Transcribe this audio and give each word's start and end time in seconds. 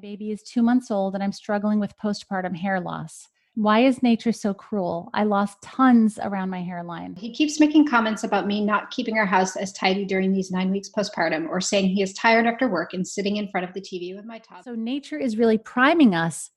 baby 0.00 0.30
is 0.30 0.42
two 0.42 0.62
months 0.62 0.90
old 0.90 1.14
and 1.14 1.22
I'm 1.22 1.32
struggling 1.32 1.78
with 1.78 1.96
postpartum 1.98 2.56
hair 2.56 2.80
loss. 2.80 3.28
Why 3.54 3.80
is 3.80 4.02
nature 4.02 4.32
so 4.32 4.54
cruel? 4.54 5.10
I 5.12 5.24
lost 5.24 5.60
tons 5.60 6.18
around 6.22 6.50
my 6.50 6.62
hairline. 6.62 7.16
He 7.16 7.34
keeps 7.34 7.60
making 7.60 7.86
comments 7.86 8.24
about 8.24 8.46
me 8.46 8.64
not 8.64 8.90
keeping 8.90 9.18
our 9.18 9.26
house 9.26 9.56
as 9.56 9.72
tidy 9.72 10.06
during 10.06 10.32
these 10.32 10.50
nine 10.50 10.70
weeks 10.70 10.88
postpartum 10.88 11.48
or 11.48 11.60
saying 11.60 11.88
he 11.88 12.02
is 12.02 12.14
tired 12.14 12.46
after 12.46 12.68
work 12.68 12.94
and 12.94 13.06
sitting 13.06 13.36
in 13.36 13.48
front 13.48 13.68
of 13.68 13.74
the 13.74 13.80
TV 13.80 14.16
with 14.16 14.24
my 14.24 14.38
toddler. 14.38 14.62
So, 14.62 14.74
nature 14.74 15.18
is 15.18 15.36
really 15.36 15.58
priming 15.58 16.14
us 16.14 16.50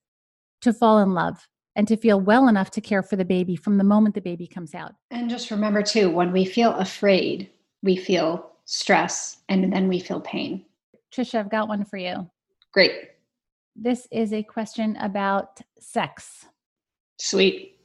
to 0.62 0.72
fall 0.72 1.00
in 1.00 1.14
love 1.14 1.48
and 1.76 1.88
to 1.88 1.98
feel 1.98 2.22
well 2.22 2.48
enough 2.48 2.70
to 2.72 2.82
care 2.82 3.04
for 3.04 3.16
the 3.16 3.26
baby 3.26 3.56
from 3.56 3.78
the 3.78 3.84
moment 3.84 4.16
the 4.16 4.22
baby 4.22 4.48
comes 4.48 4.74
out. 4.74 4.94
And 5.12 5.30
just 5.30 5.52
remember, 5.52 5.82
too, 5.82 6.10
when 6.12 6.32
we 6.32 6.46
feel 6.46 6.74
afraid, 6.76 7.50
we 7.82 7.98
feel 7.98 8.52
stress 8.66 9.38
and 9.50 9.74
then 9.74 9.90
we 9.90 10.00
feel 10.00 10.22
pain. 10.22 10.64
Trisha, 11.12 11.40
I've 11.40 11.52
got 11.52 11.68
one 11.68 11.84
for 11.84 11.98
you. 11.98 12.30
Great. 12.72 13.13
This 13.76 14.08
is 14.12 14.32
a 14.34 14.44
question 14.44 14.96
about 14.98 15.62
sex. 15.80 16.46
Sweet. 17.20 17.76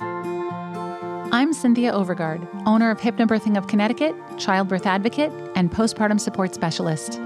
I'm 0.00 1.52
Cynthia 1.52 1.92
Overgard, 1.92 2.48
owner 2.66 2.90
of 2.90 2.98
Hypnobirthing 2.98 3.58
of 3.58 3.66
Connecticut, 3.66 4.14
childbirth 4.38 4.86
advocate, 4.86 5.30
and 5.54 5.70
postpartum 5.70 6.18
support 6.18 6.54
specialist. 6.54 7.18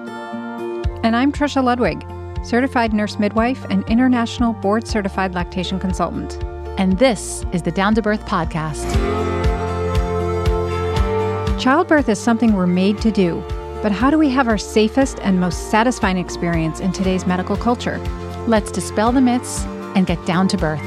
And 1.04 1.14
I'm 1.14 1.30
Trisha 1.30 1.62
Ludwig, 1.62 2.04
certified 2.44 2.92
nurse 2.92 3.18
midwife 3.20 3.64
and 3.70 3.88
international 3.88 4.54
board 4.54 4.88
certified 4.88 5.32
lactation 5.32 5.78
consultant. 5.78 6.42
And 6.76 6.98
this 6.98 7.44
is 7.52 7.62
the 7.62 7.70
Down 7.70 7.94
to 7.94 8.02
Birth 8.02 8.26
podcast. 8.26 8.90
Childbirth 11.60 12.08
is 12.08 12.18
something 12.18 12.54
we're 12.54 12.66
made 12.66 13.00
to 13.02 13.12
do, 13.12 13.40
but 13.82 13.90
how 13.90 14.10
do 14.10 14.16
we 14.16 14.30
have 14.30 14.46
our 14.46 14.56
safest 14.56 15.18
and 15.22 15.40
most 15.40 15.70
satisfying 15.70 16.16
experience 16.16 16.78
in 16.78 16.92
today's 16.92 17.26
medical 17.26 17.56
culture? 17.56 17.98
Let's 18.46 18.70
dispel 18.70 19.10
the 19.10 19.20
myths 19.20 19.64
and 19.96 20.06
get 20.06 20.24
down 20.24 20.46
to 20.48 20.56
birth. 20.56 20.80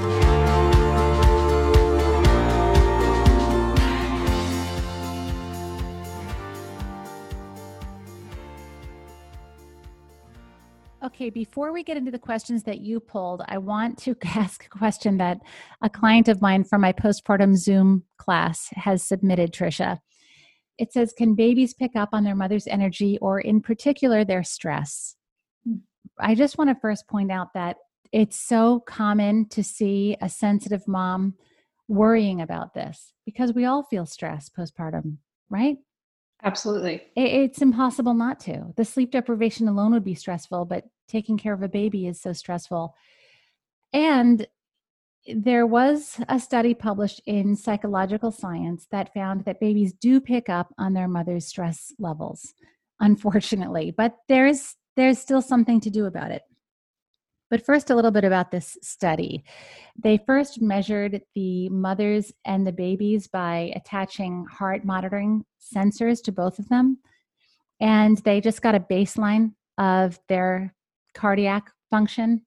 Okay, 11.03 11.29
before 11.29 11.71
we 11.71 11.83
get 11.83 11.97
into 11.97 12.11
the 12.11 12.19
questions 12.19 12.63
that 12.63 12.79
you 12.79 12.99
pulled, 12.99 13.41
I 13.47 13.57
want 13.57 13.97
to 13.99 14.15
ask 14.23 14.65
a 14.65 14.69
question 14.69 15.17
that 15.17 15.39
a 15.81 15.89
client 15.89 16.27
of 16.27 16.41
mine 16.41 16.63
from 16.63 16.81
my 16.81 16.93
postpartum 16.93 17.55
Zoom 17.57 18.03
class 18.17 18.69
has 18.71 19.03
submitted, 19.03 19.53
Trisha. 19.53 19.99
It 20.77 20.91
says, 20.93 21.13
Can 21.17 21.35
babies 21.35 21.73
pick 21.73 21.95
up 21.95 22.09
on 22.13 22.23
their 22.23 22.35
mother's 22.35 22.67
energy 22.67 23.17
or, 23.21 23.39
in 23.39 23.61
particular, 23.61 24.23
their 24.23 24.43
stress? 24.43 25.15
Hmm. 25.67 25.77
I 26.19 26.35
just 26.35 26.57
want 26.57 26.69
to 26.69 26.79
first 26.79 27.07
point 27.07 27.31
out 27.31 27.53
that 27.53 27.77
it's 28.11 28.37
so 28.37 28.79
common 28.81 29.47
to 29.49 29.63
see 29.63 30.15
a 30.21 30.29
sensitive 30.29 30.87
mom 30.87 31.35
worrying 31.87 32.41
about 32.41 32.73
this 32.73 33.13
because 33.25 33.53
we 33.53 33.65
all 33.65 33.83
feel 33.83 34.05
stress 34.05 34.49
postpartum, 34.49 35.17
right? 35.49 35.77
Absolutely. 36.43 37.01
It's 37.15 37.61
impossible 37.61 38.13
not 38.13 38.39
to. 38.41 38.73
The 38.75 38.85
sleep 38.85 39.11
deprivation 39.11 39.67
alone 39.67 39.93
would 39.93 40.03
be 40.03 40.15
stressful, 40.15 40.65
but 40.65 40.85
taking 41.07 41.37
care 41.37 41.53
of 41.53 41.63
a 41.63 41.69
baby 41.69 42.07
is 42.07 42.21
so 42.21 42.33
stressful. 42.33 42.95
And 43.93 44.45
there 45.27 45.65
was 45.65 46.19
a 46.29 46.39
study 46.39 46.73
published 46.73 47.21
in 47.25 47.55
Psychological 47.55 48.31
Science 48.31 48.87
that 48.91 49.13
found 49.13 49.45
that 49.45 49.59
babies 49.59 49.93
do 49.93 50.21
pick 50.21 50.49
up 50.49 50.73
on 50.77 50.93
their 50.93 51.07
mother's 51.07 51.47
stress 51.47 51.93
levels, 51.97 52.53
unfortunately, 52.99 53.91
but 53.95 54.15
there's 54.27 54.75
there's 54.95 55.19
still 55.19 55.41
something 55.41 55.81
to 55.81 55.89
do 55.89 56.05
about 56.05 56.31
it. 56.31 56.43
But 57.51 57.65
first, 57.65 57.89
a 57.89 57.95
little 57.95 58.11
bit 58.11 58.23
about 58.23 58.51
this 58.51 58.77
study. 58.81 59.43
They 60.01 60.19
first 60.25 60.61
measured 60.61 61.21
the 61.35 61.69
mothers 61.69 62.31
and 62.45 62.65
the 62.65 62.71
babies 62.71 63.27
by 63.27 63.71
attaching 63.75 64.45
heart 64.51 64.83
monitoring 64.83 65.45
sensors 65.61 66.23
to 66.23 66.31
both 66.31 66.59
of 66.59 66.69
them. 66.69 66.97
And 67.79 68.17
they 68.19 68.41
just 68.41 68.61
got 68.61 68.75
a 68.75 68.79
baseline 68.79 69.53
of 69.77 70.19
their 70.27 70.73
cardiac 71.13 71.69
function. 71.91 72.41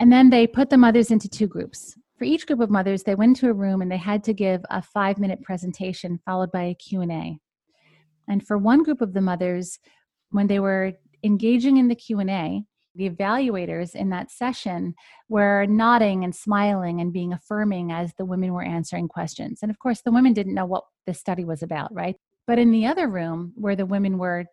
And 0.00 0.12
then 0.12 0.30
they 0.30 0.46
put 0.46 0.70
the 0.70 0.78
mothers 0.78 1.10
into 1.10 1.28
two 1.28 1.46
groups. 1.46 1.96
For 2.16 2.24
each 2.24 2.46
group 2.46 2.60
of 2.60 2.70
mothers, 2.70 3.02
they 3.02 3.14
went 3.14 3.36
to 3.38 3.50
a 3.50 3.52
room 3.52 3.82
and 3.82 3.90
they 3.90 3.96
had 3.96 4.22
to 4.24 4.34
give 4.34 4.62
a 4.70 4.82
five 4.82 5.18
minute 5.18 5.42
presentation 5.42 6.20
followed 6.24 6.52
by 6.52 6.62
a 6.64 6.74
Q&A. 6.74 7.38
And 8.28 8.46
for 8.46 8.58
one 8.58 8.82
group 8.82 9.00
of 9.00 9.12
the 9.12 9.20
mothers, 9.20 9.78
when 10.30 10.46
they 10.46 10.60
were 10.60 10.92
engaging 11.24 11.76
in 11.76 11.88
the 11.88 11.94
Q&A, 11.94 12.64
the 12.94 13.08
evaluators 13.08 13.94
in 13.94 14.10
that 14.10 14.30
session 14.30 14.94
were 15.28 15.66
nodding 15.66 16.24
and 16.24 16.34
smiling 16.34 17.00
and 17.00 17.12
being 17.12 17.32
affirming 17.32 17.90
as 17.90 18.12
the 18.14 18.24
women 18.24 18.52
were 18.52 18.62
answering 18.62 19.08
questions. 19.08 19.60
And 19.62 19.70
of 19.70 19.78
course, 19.78 20.02
the 20.02 20.12
women 20.12 20.32
didn't 20.32 20.54
know 20.54 20.66
what 20.66 20.84
the 21.06 21.14
study 21.14 21.44
was 21.44 21.62
about, 21.62 21.92
right? 21.94 22.16
But 22.46 22.58
in 22.58 22.70
the 22.70 22.86
other 22.86 23.08
room 23.08 23.52
where 23.56 23.76
the 23.76 23.86
women 23.86 24.18
were 24.18 24.46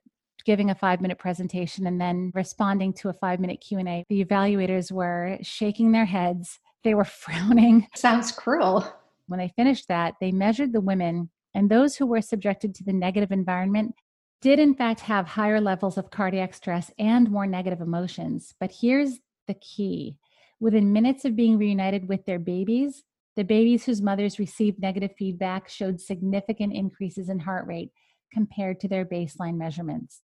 giving 0.45 0.69
a 0.69 0.75
5-minute 0.75 1.17
presentation 1.17 1.87
and 1.87 1.99
then 1.99 2.31
responding 2.33 2.93
to 2.93 3.09
a 3.09 3.13
5-minute 3.13 3.61
Q&A, 3.61 4.05
the 4.09 4.23
evaluators 4.23 4.91
were 4.91 5.37
shaking 5.41 5.91
their 5.91 6.05
heads, 6.05 6.59
they 6.83 6.93
were 6.93 7.05
frowning. 7.05 7.87
Sounds 7.95 8.31
cruel. 8.31 8.85
When 9.27 9.39
they 9.39 9.53
finished 9.55 9.87
that, 9.89 10.15
they 10.19 10.31
measured 10.31 10.73
the 10.73 10.81
women 10.81 11.29
and 11.53 11.69
those 11.69 11.95
who 11.95 12.05
were 12.05 12.21
subjected 12.21 12.75
to 12.75 12.83
the 12.83 12.93
negative 12.93 13.31
environment 13.31 13.95
did 14.41 14.59
in 14.59 14.73
fact 14.73 15.01
have 15.01 15.27
higher 15.27 15.59
levels 15.59 15.97
of 15.97 16.11
cardiac 16.11 16.53
stress 16.53 16.91
and 16.97 17.29
more 17.29 17.45
negative 17.45 17.81
emotions. 17.81 18.53
But 18.59 18.71
here's 18.79 19.19
the 19.47 19.55
key 19.55 20.15
within 20.59 20.93
minutes 20.93 21.25
of 21.25 21.35
being 21.35 21.57
reunited 21.57 22.07
with 22.07 22.25
their 22.25 22.39
babies, 22.39 23.03
the 23.35 23.43
babies 23.43 23.85
whose 23.85 24.01
mothers 24.01 24.39
received 24.39 24.79
negative 24.79 25.11
feedback 25.17 25.69
showed 25.69 26.01
significant 26.01 26.73
increases 26.73 27.29
in 27.29 27.39
heart 27.39 27.65
rate 27.65 27.91
compared 28.33 28.79
to 28.81 28.87
their 28.87 29.05
baseline 29.05 29.55
measurements. 29.57 30.21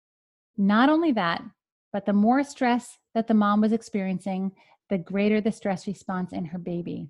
Not 0.58 0.90
only 0.90 1.12
that, 1.14 1.44
but 1.92 2.06
the 2.06 2.14
more 2.14 2.44
stress 2.44 2.98
that 3.14 3.28
the 3.28 3.34
mom 3.34 3.62
was 3.62 3.72
experiencing, 3.72 4.52
the 4.90 4.98
greater 4.98 5.42
the 5.42 5.52
stress 5.52 5.88
response 5.88 6.32
in 6.34 6.46
her 6.46 6.60
baby 6.60 7.10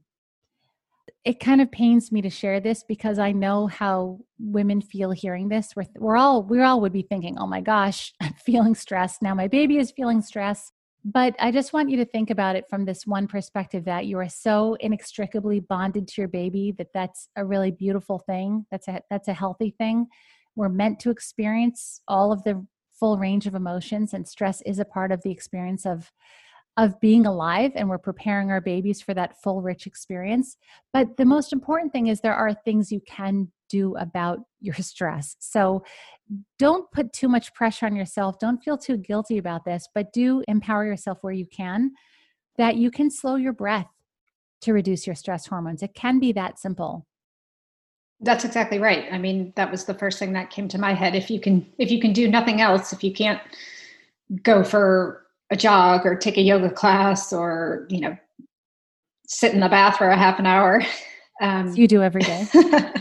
it 1.26 1.40
kind 1.40 1.60
of 1.60 1.72
pains 1.72 2.12
me 2.12 2.22
to 2.22 2.30
share 2.30 2.60
this 2.60 2.84
because 2.84 3.18
I 3.18 3.32
know 3.32 3.66
how 3.66 4.20
women 4.40 4.80
feel 4.80 5.10
hearing 5.12 5.50
this. 5.50 5.76
We're, 5.76 5.86
we're 5.98 6.16
all 6.16 6.44
we 6.44 6.62
all 6.62 6.82
would 6.82 6.94
be 6.94 7.02
thinking, 7.02 7.38
"Oh 7.40 7.48
my 7.48 7.62
gosh, 7.62 8.14
I'm 8.22 8.34
feeling 8.34 8.76
stressed 8.76 9.22
now. 9.22 9.34
My 9.34 9.48
baby 9.48 9.78
is 9.78 9.92
feeling 9.92 10.22
stress." 10.22 10.72
But 11.08 11.36
I 11.40 11.52
just 11.52 11.72
want 11.72 11.92
you 11.92 11.98
to 11.98 12.06
think 12.06 12.32
about 12.32 12.56
it 12.56 12.66
from 12.68 12.86
this 12.86 13.06
one 13.06 13.28
perspective 13.28 13.86
that 13.86 14.08
you 14.08 14.18
are 14.18 14.30
so 14.30 14.76
inextricably 14.80 15.60
bonded 15.60 16.08
to 16.08 16.22
your 16.22 16.28
baby 16.28 16.74
that 16.80 16.88
that's 16.96 17.30
a 17.36 17.46
really 17.46 17.70
beautiful 17.70 18.20
thing. 18.20 18.66
That's 18.72 18.88
a 18.88 19.02
that's 19.10 19.28
a 19.28 19.34
healthy 19.34 19.76
thing. 19.78 20.08
We're 20.56 20.70
meant 20.70 21.00
to 21.02 21.12
experience 21.12 22.02
all 22.08 22.32
of 22.32 22.44
the 22.44 22.66
full 23.00 23.18
range 23.18 23.48
of 23.48 23.56
emotions, 23.56 24.14
and 24.14 24.28
stress 24.28 24.62
is 24.62 24.80
a 24.80 24.86
part 24.86 25.12
of 25.12 25.22
the 25.24 25.32
experience 25.32 25.86
of 25.86 26.12
of 26.78 27.00
being 27.00 27.26
alive 27.26 27.72
and 27.76 27.88
we're 27.88 27.98
preparing 27.98 28.52
our 28.52 28.60
babies 28.60 29.02
for 29.02 29.14
that 29.14 29.42
full 29.42 29.62
rich 29.62 29.88
experience. 29.88 30.58
But 30.92 31.16
the 31.16 31.26
most 31.26 31.54
important 31.54 31.94
thing 31.94 32.08
is 32.08 32.20
there 32.20 32.36
are 32.36 32.54
things 32.54 32.92
you 32.92 33.00
can 33.08 33.50
do 33.70 33.96
about 33.96 34.40
your 34.60 34.76
stress. 34.76 35.38
So 35.40 35.84
don't 36.60 36.90
put 36.92 37.14
too 37.14 37.30
much 37.30 37.54
pressure 37.54 37.86
on 37.86 37.96
yourself. 37.96 38.40
Don't 38.40 38.62
feel 38.62 38.78
too 38.78 38.98
guilty 38.98 39.38
about 39.38 39.64
this 39.64 39.88
but 39.96 40.12
do 40.12 40.44
empower 40.48 40.86
yourself 40.86 41.20
where 41.22 41.34
you 41.34 41.46
can 41.46 41.92
that 42.58 42.76
you 42.76 42.92
can 42.92 43.10
slow 43.10 43.36
your 43.36 43.54
breath 43.54 43.88
to 44.62 44.74
reduce 44.74 45.06
your 45.06 45.16
stress 45.16 45.46
hormones. 45.46 45.84
It 45.84 45.94
can 45.94 46.20
be 46.20 46.34
that 46.34 46.60
simple 46.60 47.06
that's 48.22 48.46
exactly 48.46 48.80
right. 48.80 49.06
I 49.12 49.18
mean 49.18 49.54
that 49.56 49.72
was 49.72 49.86
the 49.86 49.94
first 49.94 50.20
thing 50.20 50.34
that 50.34 50.50
came 50.50 50.68
to 50.70 50.78
my 50.78 50.94
head. 50.94 51.16
If 51.16 51.30
you 51.30 51.40
can 51.40 51.66
if 51.78 51.92
you 51.92 52.00
can 52.00 52.14
do 52.14 52.28
nothing 52.28 52.62
else 52.62 52.94
if 52.94 53.04
you 53.04 53.14
can't 53.14 53.42
go 54.44 54.64
for 54.64 55.26
a 55.52 55.56
jog 55.56 56.06
or 56.06 56.16
take 56.16 56.38
a 56.38 56.42
yoga 56.42 56.70
class 56.70 57.32
or 57.32 57.86
you 57.90 58.02
know 58.02 58.18
sit 59.28 59.54
in 59.54 59.60
the 59.60 59.70
bath 59.70 59.98
for 59.98 60.10
a 60.10 60.18
half 60.18 60.40
an 60.40 60.46
hour 60.46 60.84
um, 61.42 61.74
you 61.76 61.88
do 61.88 62.02
every 62.02 62.22
day. 62.22 62.48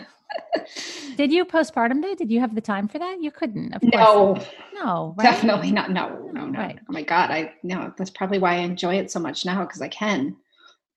Did 1.17 1.31
you 1.31 1.45
postpartum 1.45 2.03
day 2.03 2.17
did 2.17 2.29
you 2.29 2.41
have 2.41 2.57
the 2.57 2.61
time 2.61 2.89
for 2.89 2.99
that? 2.99 3.19
You 3.21 3.31
couldn't 3.31 3.73
of 3.73 3.83
course. 3.83 3.95
no 3.95 4.37
no 4.75 5.15
right? 5.17 5.25
definitely 5.25 5.71
not. 5.71 5.91
No 5.93 6.29
no 6.33 6.47
no. 6.47 6.59
Right. 6.59 6.77
oh 6.89 6.93
my 6.93 7.03
god. 7.03 7.31
I 7.31 7.55
no 7.63 7.95
that's 7.97 8.11
probably 8.11 8.41
why 8.41 8.55
i 8.55 8.59
enjoy 8.59 8.97
it 8.97 9.13
so 9.13 9.21
much 9.21 9.47
now 9.47 9.65
because 9.65 9.81
i 9.81 9.89
can 9.89 10.37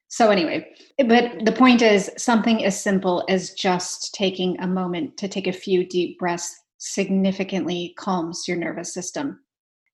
so 0.07 0.29
anyway 0.29 0.65
but 1.07 1.45
the 1.45 1.51
point 1.51 1.81
is 1.81 2.11
something 2.17 2.63
as 2.63 2.81
simple 2.81 3.23
as 3.29 3.51
just 3.53 4.13
taking 4.13 4.59
a 4.59 4.67
moment 4.67 5.15
to 5.17 5.27
take 5.27 5.47
a 5.47 5.53
few 5.53 5.85
deep 5.85 6.17
breaths 6.19 6.61
significantly 6.77 7.93
calms 7.97 8.45
your 8.47 8.57
nervous 8.57 8.93
system 8.93 9.39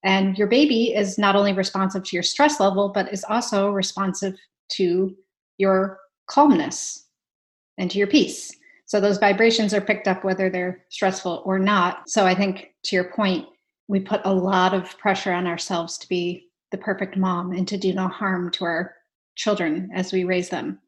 and 0.03 0.37
your 0.37 0.47
baby 0.47 0.93
is 0.93 1.17
not 1.17 1.35
only 1.35 1.53
responsive 1.53 2.03
to 2.03 2.15
your 2.15 2.23
stress 2.23 2.59
level, 2.59 2.89
but 2.89 3.11
is 3.13 3.23
also 3.23 3.71
responsive 3.71 4.35
to 4.73 5.15
your 5.57 5.99
calmness 6.27 7.07
and 7.77 7.89
to 7.89 7.97
your 7.97 8.07
peace. 8.07 8.51
So 8.85 8.99
those 8.99 9.17
vibrations 9.17 9.73
are 9.73 9.81
picked 9.81 10.07
up 10.07 10.23
whether 10.23 10.49
they're 10.49 10.85
stressful 10.89 11.41
or 11.45 11.57
not. 11.57 12.09
So 12.09 12.25
I 12.25 12.35
think 12.35 12.73
to 12.85 12.95
your 12.95 13.05
point, 13.05 13.47
we 13.87 14.01
put 14.01 14.21
a 14.25 14.33
lot 14.33 14.73
of 14.73 14.97
pressure 14.97 15.31
on 15.31 15.47
ourselves 15.47 15.97
to 15.99 16.09
be 16.09 16.49
the 16.71 16.77
perfect 16.77 17.15
mom 17.15 17.53
and 17.53 17.67
to 17.67 17.77
do 17.77 17.93
no 17.93 18.07
harm 18.07 18.51
to 18.51 18.65
our 18.65 18.95
children 19.35 19.89
as 19.93 20.11
we 20.11 20.23
raise 20.23 20.49
them. 20.49 20.79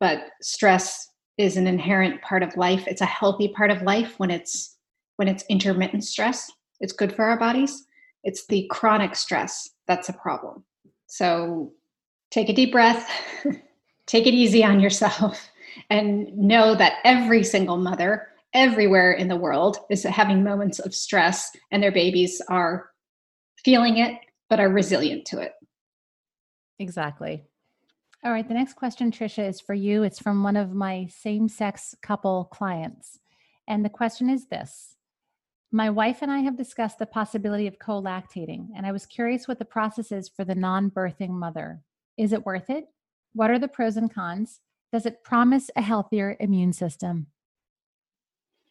But 0.00 0.30
stress 0.40 1.08
is 1.38 1.56
an 1.56 1.66
inherent 1.66 2.20
part 2.22 2.42
of 2.42 2.56
life. 2.56 2.86
It's 2.86 3.00
a 3.00 3.06
healthy 3.06 3.48
part 3.48 3.70
of 3.70 3.82
life 3.82 4.14
when 4.18 4.30
it's 4.30 4.76
when 5.16 5.28
it's 5.28 5.44
intermittent 5.48 6.04
stress. 6.04 6.50
It's 6.80 6.92
good 6.92 7.14
for 7.14 7.24
our 7.24 7.38
bodies. 7.38 7.84
It's 8.24 8.46
the 8.46 8.66
chronic 8.70 9.14
stress 9.14 9.68
that's 9.86 10.08
a 10.08 10.14
problem. 10.14 10.64
So 11.06 11.72
take 12.30 12.48
a 12.48 12.54
deep 12.54 12.72
breath, 12.72 13.08
take 14.06 14.26
it 14.26 14.34
easy 14.34 14.64
on 14.64 14.80
yourself, 14.80 15.50
and 15.90 16.26
know 16.36 16.74
that 16.74 16.94
every 17.04 17.44
single 17.44 17.76
mother 17.76 18.28
everywhere 18.54 19.12
in 19.12 19.28
the 19.28 19.36
world 19.36 19.78
is 19.90 20.02
having 20.04 20.44
moments 20.44 20.78
of 20.78 20.94
stress 20.94 21.50
and 21.70 21.82
their 21.82 21.92
babies 21.92 22.40
are 22.48 22.90
feeling 23.64 23.98
it 23.98 24.18
but 24.50 24.60
are 24.60 24.68
resilient 24.68 25.24
to 25.26 25.40
it. 25.40 25.52
Exactly. 26.78 27.44
All 28.24 28.30
right, 28.30 28.46
the 28.46 28.54
next 28.54 28.74
question, 28.74 29.10
Trisha, 29.10 29.48
is 29.48 29.60
for 29.60 29.74
you. 29.74 30.04
It's 30.04 30.20
from 30.20 30.44
one 30.44 30.54
of 30.54 30.72
my 30.72 31.08
same 31.10 31.48
sex 31.48 31.92
couple 32.02 32.44
clients. 32.52 33.18
And 33.66 33.84
the 33.84 33.88
question 33.88 34.30
is 34.30 34.46
this 34.46 34.94
My 35.72 35.90
wife 35.90 36.22
and 36.22 36.30
I 36.30 36.38
have 36.38 36.56
discussed 36.56 37.00
the 37.00 37.06
possibility 37.06 37.66
of 37.66 37.80
co 37.80 38.00
lactating, 38.00 38.68
and 38.76 38.86
I 38.86 38.92
was 38.92 39.06
curious 39.06 39.48
what 39.48 39.58
the 39.58 39.64
process 39.64 40.12
is 40.12 40.28
for 40.28 40.44
the 40.44 40.54
non 40.54 40.88
birthing 40.88 41.30
mother. 41.30 41.82
Is 42.16 42.32
it 42.32 42.46
worth 42.46 42.70
it? 42.70 42.84
What 43.32 43.50
are 43.50 43.58
the 43.58 43.66
pros 43.66 43.96
and 43.96 44.12
cons? 44.12 44.60
Does 44.92 45.04
it 45.04 45.24
promise 45.24 45.68
a 45.74 45.82
healthier 45.82 46.36
immune 46.38 46.74
system? 46.74 47.26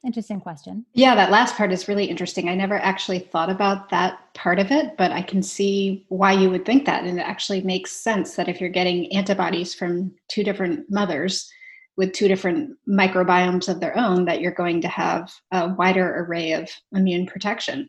Interesting 0.04 0.42
question. 0.42 0.84
Yeah, 0.94 1.14
that 1.14 1.30
last 1.30 1.56
part 1.56 1.72
is 1.72 1.88
really 1.88 2.06
interesting. 2.06 2.50
I 2.50 2.56
never 2.56 2.76
actually 2.76 3.20
thought 3.20 3.52
about 3.52 3.90
that 3.90 4.34
part 4.34 4.58
of 4.58 4.72
it, 4.72 4.98
but 4.98 5.12
I 5.12 5.22
can 5.22 5.44
see 5.44 6.06
why 6.10 6.32
you 6.32 6.50
would 6.50 6.66
think 6.66 6.86
that. 6.86 7.04
And 7.04 7.20
it 7.20 7.22
actually 7.22 7.62
makes 7.62 7.92
sense 7.92 8.36
that 8.36 8.50
if 8.50 8.60
you're 8.60 8.72
getting 8.72 9.14
antibodies 9.14 9.76
from 9.76 10.12
two 10.28 10.44
different 10.44 10.90
mothers 10.90 11.52
with 11.98 12.14
two 12.14 12.28
different 12.28 12.76
microbiomes 12.90 13.70
of 13.70 13.80
their 13.80 13.96
own, 13.96 14.26
that 14.26 14.42
you're 14.42 14.52
going 14.52 14.82
to 14.82 14.88
have 14.88 15.32
a 15.52 15.70
wider 15.76 16.24
array 16.26 16.54
of 16.54 16.68
immune 16.94 17.28
protection. 17.28 17.88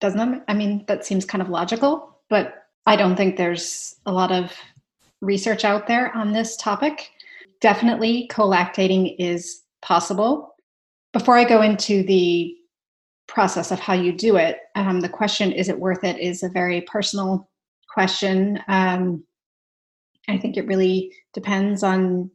Doesn't? 0.00 0.42
I 0.48 0.54
mean, 0.54 0.84
that 0.88 1.04
seems 1.04 1.26
kind 1.26 1.42
of 1.42 1.50
logical, 1.50 2.20
but 2.30 2.54
I 2.86 2.96
don't 2.96 3.16
think 3.16 3.36
there's 3.36 3.96
a 4.06 4.12
lot 4.12 4.32
of 4.32 4.52
research 5.20 5.66
out 5.66 5.88
there 5.88 6.16
on 6.16 6.32
this 6.32 6.56
topic. 6.56 7.10
Definitely, 7.60 8.28
co-lactating 8.28 9.16
is 9.18 9.62
possible 9.82 10.54
before 11.12 11.36
I 11.36 11.44
go 11.44 11.62
into 11.62 12.02
the 12.02 12.54
process 13.26 13.70
of 13.70 13.78
how 13.78 13.94
you 13.94 14.12
do 14.12 14.36
it, 14.36 14.58
um, 14.74 15.00
the 15.00 15.08
question, 15.08 15.52
is 15.52 15.68
it 15.68 15.78
worth 15.78 16.04
it, 16.04 16.18
is 16.18 16.42
a 16.42 16.48
very 16.48 16.80
personal 16.82 17.48
question. 17.92 18.58
Um, 18.68 19.24
I 20.28 20.38
think 20.38 20.56
it 20.56 20.66
really 20.66 21.12
depends 21.32 21.82
on 21.82 22.30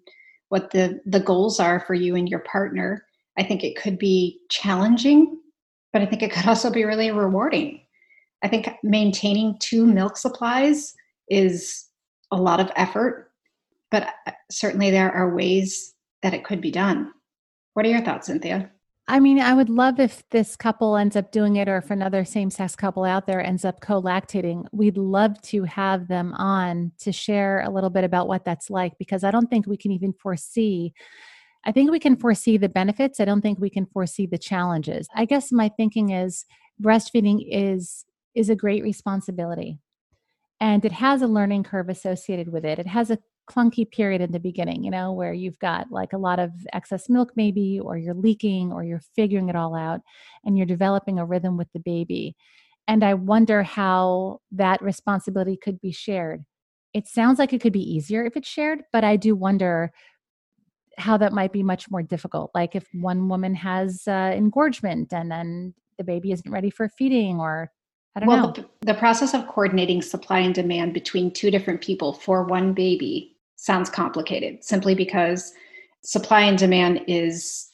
what 0.50 0.72
the, 0.72 1.02
the 1.06 1.20
goals 1.20 1.60
are 1.60 1.80
for 1.80 1.94
you 1.94 2.16
and 2.16 2.30
your 2.30 2.40
partner. 2.40 3.06
I 3.38 3.44
think 3.44 3.64
it 3.64 3.76
could 3.76 3.98
be 3.98 4.40
challenging, 4.50 5.40
but 5.92 6.02
I 6.02 6.06
think 6.06 6.22
it 6.22 6.32
could 6.32 6.48
also 6.48 6.70
be 6.70 6.86
really 6.86 7.12
rewarding. 7.12 7.82
I 8.44 8.48
think 8.48 8.70
maintaining 8.84 9.58
two 9.60 9.86
milk 9.86 10.18
supplies 10.18 10.94
is 11.30 11.88
a 12.32 12.36
lot 12.36 12.60
of 12.60 12.72
effort, 12.76 13.32
but 13.90 14.10
uh, 14.28 14.32
certainly 14.52 14.92
there 14.92 15.12
are 15.12 15.36
ways 15.36 15.94
that 16.22 16.34
it 16.34 16.44
could 16.44 16.62
be 16.62 16.72
done. 16.72 17.12
What 17.74 17.86
are 17.86 17.90
your 17.90 18.02
thoughts, 18.02 18.28
Cynthia? 18.28 18.72
I 19.08 19.20
mean, 19.20 19.40
I 19.40 19.54
would 19.54 19.70
love 19.70 20.00
if 20.00 20.24
this 20.30 20.56
couple 20.56 20.96
ends 20.96 21.18
up 21.18 21.32
doing 21.32 21.58
it 21.58 21.68
or 21.68 21.78
if 21.78 21.92
another 21.92 22.24
same 22.24 22.50
sex 22.50 22.74
couple 22.74 23.04
out 23.04 23.28
there 23.28 23.46
ends 23.46 23.66
up 23.66 23.82
co 23.82 24.02
lactating. 24.02 24.66
We'd 24.72 24.98
love 24.98 25.42
to 25.44 25.64
have 25.64 26.08
them 26.08 26.34
on 26.36 26.94
to 27.00 27.12
share 27.12 27.62
a 27.62 27.70
little 27.70 27.90
bit 27.90 28.06
about 28.06 28.30
what 28.30 28.46
that's 28.46 28.70
like 28.70 28.94
because 28.98 29.26
I 29.26 29.32
don't 29.32 29.48
think 29.48 29.68
we 29.68 29.76
can 29.76 29.92
even 29.92 30.14
foresee. 30.14 30.94
I 31.66 31.74
think 31.74 31.92
we 31.92 32.00
can 32.00 32.16
foresee 32.16 32.58
the 32.58 32.70
benefits. 32.70 33.20
I 33.20 33.26
don't 33.26 33.42
think 33.42 33.60
we 33.60 33.70
can 33.70 33.88
foresee 33.88 34.26
the 34.26 34.38
challenges. 34.38 35.08
I 35.14 35.26
guess 35.26 35.52
my 35.52 35.70
thinking 35.70 36.12
is 36.12 36.46
breastfeeding 36.82 37.46
is 37.50 38.06
is 38.36 38.50
a 38.50 38.56
great 38.56 38.84
responsibility 38.84 39.80
and 40.60 40.86
it 40.86 40.94
has 40.94 41.22
a 41.22 41.28
learning 41.28 41.64
curve 41.64 41.90
associated 41.90 42.50
with 42.50 42.64
it. 42.64 42.80
It 42.80 42.88
has 42.88 43.12
a 43.12 43.20
clunky 43.50 43.90
period 43.90 44.22
in 44.22 44.32
the 44.32 44.40
beginning, 44.40 44.84
you 44.84 44.92
know, 44.92 45.12
where 45.12 45.34
you've 45.34 45.60
got 45.60 45.92
like 45.92 46.14
a 46.14 46.18
lot 46.18 46.40
of 46.40 46.52
excess 46.72 47.10
milk, 47.10 47.32
maybe, 47.36 47.80
or 47.80 47.98
you're 47.98 48.14
leaking, 48.14 48.72
or 48.72 48.84
you're 48.84 49.02
figuring 49.16 49.50
it 49.50 49.56
all 49.56 49.76
out, 49.76 50.02
and 50.44 50.58
you're 50.58 50.66
developing 50.66 51.20
a 51.20 51.26
rhythm 51.26 51.58
with 51.58 51.68
the 51.74 51.80
baby. 51.80 52.36
And 52.88 53.04
I 53.04 53.14
wonder 53.14 53.64
how 53.64 54.40
that 54.52 54.82
responsibility 54.82 55.58
could 55.58 55.80
be 55.80 55.92
shared. 55.92 56.44
It 56.94 57.08
sounds 57.08 57.40
like 57.40 57.54
it 57.54 57.62
could 57.62 57.74
be 57.74 57.94
easier 57.96 58.26
if 58.26 58.36
it's 58.36 58.48
shared, 58.48 58.84
but 58.92 59.04
I 59.04 59.16
do 59.16 59.36
wonder 59.36 59.92
how 60.98 61.18
that 61.18 61.34
might 61.34 61.52
be 61.52 61.64
much 61.64 61.90
more 61.90 62.04
difficult. 62.04 62.52
Like 62.54 62.76
if 62.76 62.88
one 62.94 63.28
woman 63.28 63.56
has 63.56 64.04
uh, 64.08 64.32
engorgement 64.36 65.12
and 65.12 65.32
then 65.32 65.74
the 65.98 66.04
baby 66.04 66.32
isn't 66.32 66.52
ready 66.52 66.70
for 66.70 66.88
feeding, 66.90 67.40
or 67.40 67.72
I 68.16 68.20
don't 68.20 68.30
well, 68.30 68.48
know. 68.48 68.54
The, 68.54 68.70
the 68.82 68.94
process 68.94 69.34
of 69.34 69.48
coordinating 69.48 70.02
supply 70.02 70.40
and 70.40 70.54
demand 70.54 70.94
between 70.94 71.32
two 71.32 71.50
different 71.50 71.82
people 71.82 72.14
for 72.14 72.44
one 72.44 72.74
baby 72.74 73.33
sounds 73.64 73.90
complicated 73.90 74.62
simply 74.62 74.94
because 74.94 75.54
supply 76.04 76.42
and 76.42 76.58
demand 76.58 77.00
is 77.08 77.70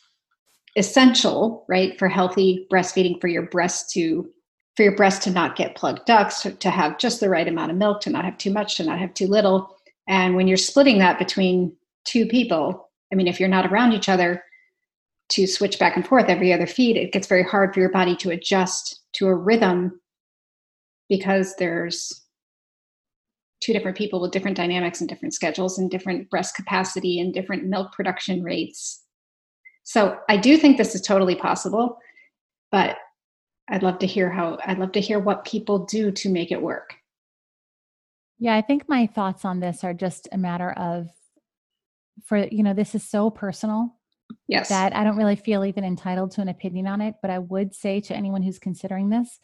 essential, 0.76 1.66
right, 1.68 1.98
for 1.98 2.08
healthy 2.08 2.68
breastfeeding 2.72 3.20
for 3.20 3.28
your 3.28 3.48
breast 3.48 3.90
to 3.92 4.30
for 4.76 4.84
your 4.84 4.96
breast 4.96 5.24
to 5.24 5.32
not 5.32 5.58
get 5.58 5.76
plugged 5.76 6.06
ducts, 6.06 6.46
to 6.60 6.70
have 6.70 7.00
just 7.00 7.20
the 7.20 7.28
right 7.28 7.48
amount 7.48 7.72
of 7.72 7.76
milk, 7.76 8.00
to 8.02 8.10
not 8.10 8.24
have 8.24 8.38
too 8.38 8.52
much, 8.52 8.76
to 8.76 8.84
not 8.86 9.00
have 9.00 9.14
too 9.14 9.28
little. 9.28 9.76
And 10.08 10.36
when 10.36 10.48
you're 10.48 10.58
splitting 10.58 11.00
that 11.00 11.20
between 11.20 11.76
two 12.06 12.26
people, 12.28 12.90
I 13.12 13.16
mean, 13.16 13.28
if 13.28 13.40
you're 13.40 13.50
not 13.50 13.70
around 13.70 13.92
each 13.92 14.08
other 14.08 14.42
to 15.30 15.48
switch 15.48 15.80
back 15.80 15.98
and 15.98 16.08
forth 16.08 16.30
every 16.30 16.54
other 16.54 16.68
feed, 16.68 16.96
it 16.96 17.12
gets 17.12 17.28
very 17.28 17.44
hard 17.44 17.74
for 17.74 17.82
your 17.82 17.92
body 17.92 18.16
to 18.18 18.30
adjust 18.30 19.02
to 19.14 19.28
a 19.28 19.36
rhythm 19.36 20.00
because 21.10 21.56
there's 21.58 22.24
two 23.62 23.74
different 23.74 23.98
people 23.98 24.22
with 24.22 24.32
different 24.32 24.58
dynamics 24.58 25.02
and 25.02 25.10
different 25.10 25.34
schedules 25.34 25.78
and 25.78 25.92
different 25.92 26.30
breast 26.30 26.56
capacity 26.56 27.20
and 27.20 27.34
different 27.34 27.66
milk 27.66 27.92
production 27.92 28.44
rates. 28.44 29.04
So 29.84 30.18
I 30.30 30.38
do 30.38 30.58
think 30.58 30.78
this 30.78 30.96
is 30.96 31.02
totally 31.02 31.36
possible, 31.36 31.98
but 32.72 32.98
I'd 33.70 33.84
love 33.84 34.00
to 34.00 34.08
hear 34.08 34.30
how 34.30 34.58
I'd 34.66 34.80
love 34.80 34.92
to 34.94 35.02
hear 35.02 35.20
what 35.20 35.46
people 35.46 35.86
do 35.86 36.12
to 36.12 36.30
make 36.30 36.52
it 36.52 36.62
work. 36.62 36.94
Yeah, 38.40 38.56
I 38.56 38.62
think 38.62 38.88
my 38.88 39.08
thoughts 39.08 39.44
on 39.46 39.60
this 39.60 39.84
are 39.84 39.94
just 39.94 40.28
a 40.32 40.38
matter 40.38 40.72
of 40.72 41.10
for 42.26 42.38
you 42.38 42.64
know, 42.64 42.74
this 42.74 42.96
is 42.96 43.04
so 43.04 43.30
personal. 43.30 43.96
Yes. 44.48 44.70
That 44.70 44.96
I 44.96 45.04
don't 45.04 45.18
really 45.18 45.36
feel 45.36 45.66
even 45.66 45.84
entitled 45.84 46.32
to 46.32 46.42
an 46.42 46.50
opinion 46.50 46.86
on 46.86 47.02
it, 47.02 47.16
but 47.22 47.32
I 47.32 47.40
would 47.40 47.74
say 47.74 48.00
to 48.02 48.16
anyone 48.16 48.44
who's 48.44 48.60
considering 48.60 49.10
this, 49.10 49.40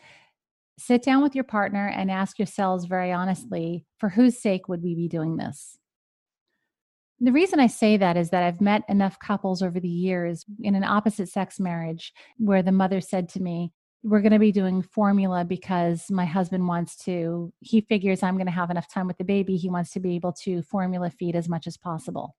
sit 0.78 1.04
down 1.04 1.24
with 1.24 1.36
your 1.36 1.44
partner 1.44 1.88
and 1.88 2.12
ask 2.12 2.38
yourselves 2.38 2.86
very 2.86 3.12
honestly 3.12 3.86
for 3.98 4.10
whose 4.10 4.38
sake 4.38 4.68
would 4.68 4.84
we 4.84 4.96
be 4.96 5.08
doing 5.08 5.38
this? 5.38 5.78
The 7.20 7.32
reason 7.32 7.60
I 7.60 7.68
say 7.68 7.96
that 7.98 8.18
is 8.18 8.30
that 8.32 8.44
I've 8.44 8.60
met 8.60 8.84
enough 8.90 9.18
couples 9.20 9.62
over 9.62 9.80
the 9.80 9.88
years 9.88 10.44
in 10.62 10.76
an 10.76 10.84
opposite 10.84 11.30
sex 11.30 11.60
marriage 11.60 12.14
where 12.38 12.62
the 12.62 12.74
mother 12.74 13.00
said 13.00 13.30
to 13.30 13.42
me, 13.42 13.72
We're 14.04 14.22
going 14.22 14.34
to 14.34 14.40
be 14.40 14.52
doing 14.52 14.82
formula 14.82 15.46
because 15.46 16.12
my 16.12 16.26
husband 16.26 16.68
wants 16.68 16.98
to, 17.06 17.54
he 17.62 17.82
figures 17.82 18.22
I'm 18.22 18.36
going 18.36 18.48
to 18.48 18.52
have 18.52 18.70
enough 18.70 18.92
time 18.92 19.08
with 19.08 19.18
the 19.18 19.24
baby. 19.24 19.56
He 19.56 19.70
wants 19.70 19.92
to 19.92 20.02
be 20.02 20.16
able 20.16 20.34
to 20.44 20.62
formula 20.64 21.10
feed 21.10 21.38
as 21.38 21.48
much 21.48 21.68
as 21.68 21.78
possible. 21.78 22.36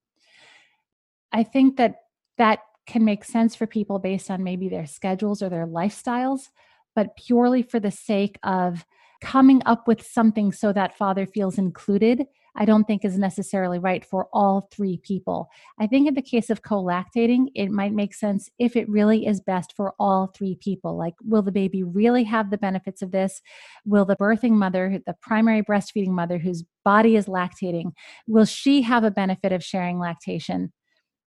I 1.33 1.43
think 1.43 1.79
that 1.79 1.97
that 2.37 2.61
can 2.87 3.05
make 3.05 3.25
sense 3.25 3.57
for 3.57 3.67
people 3.67 3.99
based 3.99 4.31
on 4.31 4.45
maybe 4.45 4.69
their 4.69 4.87
schedules 4.87 5.43
or 5.43 5.49
their 5.49 5.67
lifestyles 5.67 6.51
but 6.97 7.17
purely 7.17 7.63
for 7.63 7.79
the 7.79 7.93
sake 7.93 8.39
of 8.43 8.85
coming 9.23 9.63
up 9.67 9.87
with 9.87 10.05
something 10.05 10.51
so 10.51 10.73
that 10.73 10.97
father 10.97 11.27
feels 11.27 11.59
included, 11.59 12.25
I 12.57 12.65
don't 12.65 12.85
think 12.85 13.05
is 13.05 13.19
necessarily 13.19 13.79
right 13.79 14.05
for 14.05 14.29
all 14.33 14.69
three 14.73 14.99
people. 15.03 15.49
I 15.79 15.87
think 15.87 16.09
in 16.09 16.15
the 16.15 16.23
case 16.23 16.49
of 16.49 16.63
co 16.63 16.83
lactating, 16.83 17.47
it 17.55 17.71
might 17.71 17.93
make 17.93 18.15
sense 18.15 18.49
if 18.59 18.77
it 18.77 18.89
really 18.89 19.27
is 19.27 19.41
best 19.41 19.75
for 19.77 19.95
all 19.99 20.29
three 20.29 20.57
people. 20.57 20.97
Like, 20.97 21.15
will 21.23 21.43
the 21.43 21.53
baby 21.53 21.83
really 21.83 22.25
have 22.25 22.51
the 22.51 22.59
benefits 22.59 23.03
of 23.03 23.13
this? 23.13 23.43
Will 23.85 24.07
the 24.07 24.17
birthing 24.17 24.53
mother, 24.53 25.01
the 25.07 25.17
primary 25.21 25.63
breastfeeding 25.63 26.09
mother 26.09 26.39
whose 26.39 26.65
body 26.85 27.17
is 27.17 27.27
lactating, 27.27 27.93
will 28.27 28.47
she 28.47 28.83
have 28.83 29.05
a 29.05 29.11
benefit 29.11 29.53
of 29.53 29.63
sharing 29.63 29.99
lactation? 29.99 30.73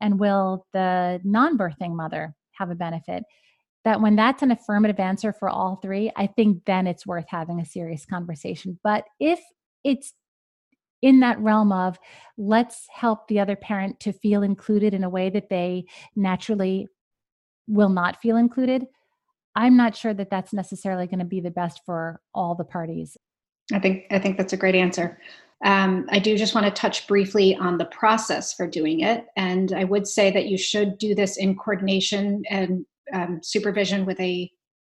And 0.00 0.20
will 0.20 0.66
the 0.74 1.20
non 1.24 1.56
birthing 1.56 1.94
mother 1.94 2.34
have 2.52 2.70
a 2.70 2.74
benefit? 2.74 3.24
That 3.84 4.00
when 4.00 4.16
that's 4.16 4.42
an 4.42 4.50
affirmative 4.50 4.98
answer 4.98 5.32
for 5.32 5.48
all 5.48 5.76
three, 5.76 6.10
I 6.16 6.26
think 6.26 6.64
then 6.64 6.86
it's 6.86 7.06
worth 7.06 7.26
having 7.28 7.60
a 7.60 7.66
serious 7.66 8.06
conversation. 8.06 8.78
But 8.82 9.04
if 9.20 9.40
it's 9.84 10.14
in 11.02 11.20
that 11.20 11.38
realm 11.38 11.70
of 11.70 11.98
let's 12.38 12.86
help 12.90 13.28
the 13.28 13.38
other 13.38 13.56
parent 13.56 14.00
to 14.00 14.12
feel 14.12 14.42
included 14.42 14.94
in 14.94 15.04
a 15.04 15.10
way 15.10 15.28
that 15.28 15.50
they 15.50 15.84
naturally 16.16 16.88
will 17.68 17.90
not 17.90 18.20
feel 18.22 18.38
included, 18.38 18.86
I'm 19.54 19.76
not 19.76 19.94
sure 19.94 20.14
that 20.14 20.30
that's 20.30 20.52
necessarily 20.52 21.06
going 21.06 21.18
to 21.18 21.24
be 21.24 21.40
the 21.40 21.50
best 21.50 21.82
for 21.84 22.20
all 22.34 22.54
the 22.54 22.64
parties. 22.64 23.16
I 23.72 23.78
think 23.78 24.04
I 24.10 24.18
think 24.18 24.36
that's 24.36 24.52
a 24.52 24.58
great 24.58 24.74
answer. 24.74 25.18
Um, 25.64 26.06
I 26.10 26.18
do 26.18 26.36
just 26.36 26.54
want 26.54 26.66
to 26.66 26.72
touch 26.72 27.06
briefly 27.06 27.54
on 27.54 27.78
the 27.78 27.86
process 27.86 28.52
for 28.52 28.66
doing 28.66 29.00
it, 29.00 29.26
and 29.36 29.72
I 29.72 29.84
would 29.84 30.06
say 30.06 30.30
that 30.30 30.46
you 30.46 30.58
should 30.58 30.98
do 30.98 31.14
this 31.14 31.36
in 31.36 31.56
coordination 31.56 32.42
and 32.50 32.84
um, 33.12 33.40
supervision 33.42 34.06
with 34.06 34.18
a 34.20 34.50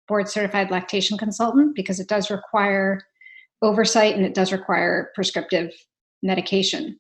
board 0.09 0.29
certified 0.29 0.71
lactation 0.71 1.17
consultant 1.17 1.75
because 1.77 2.01
it 2.01 2.09
does 2.09 2.31
require 2.31 3.01
oversight 3.63 4.17
and 4.17 4.25
it 4.25 4.35
does 4.35 4.53
require 4.53 5.11
prescriptive 5.15 5.71
medication. 6.23 6.99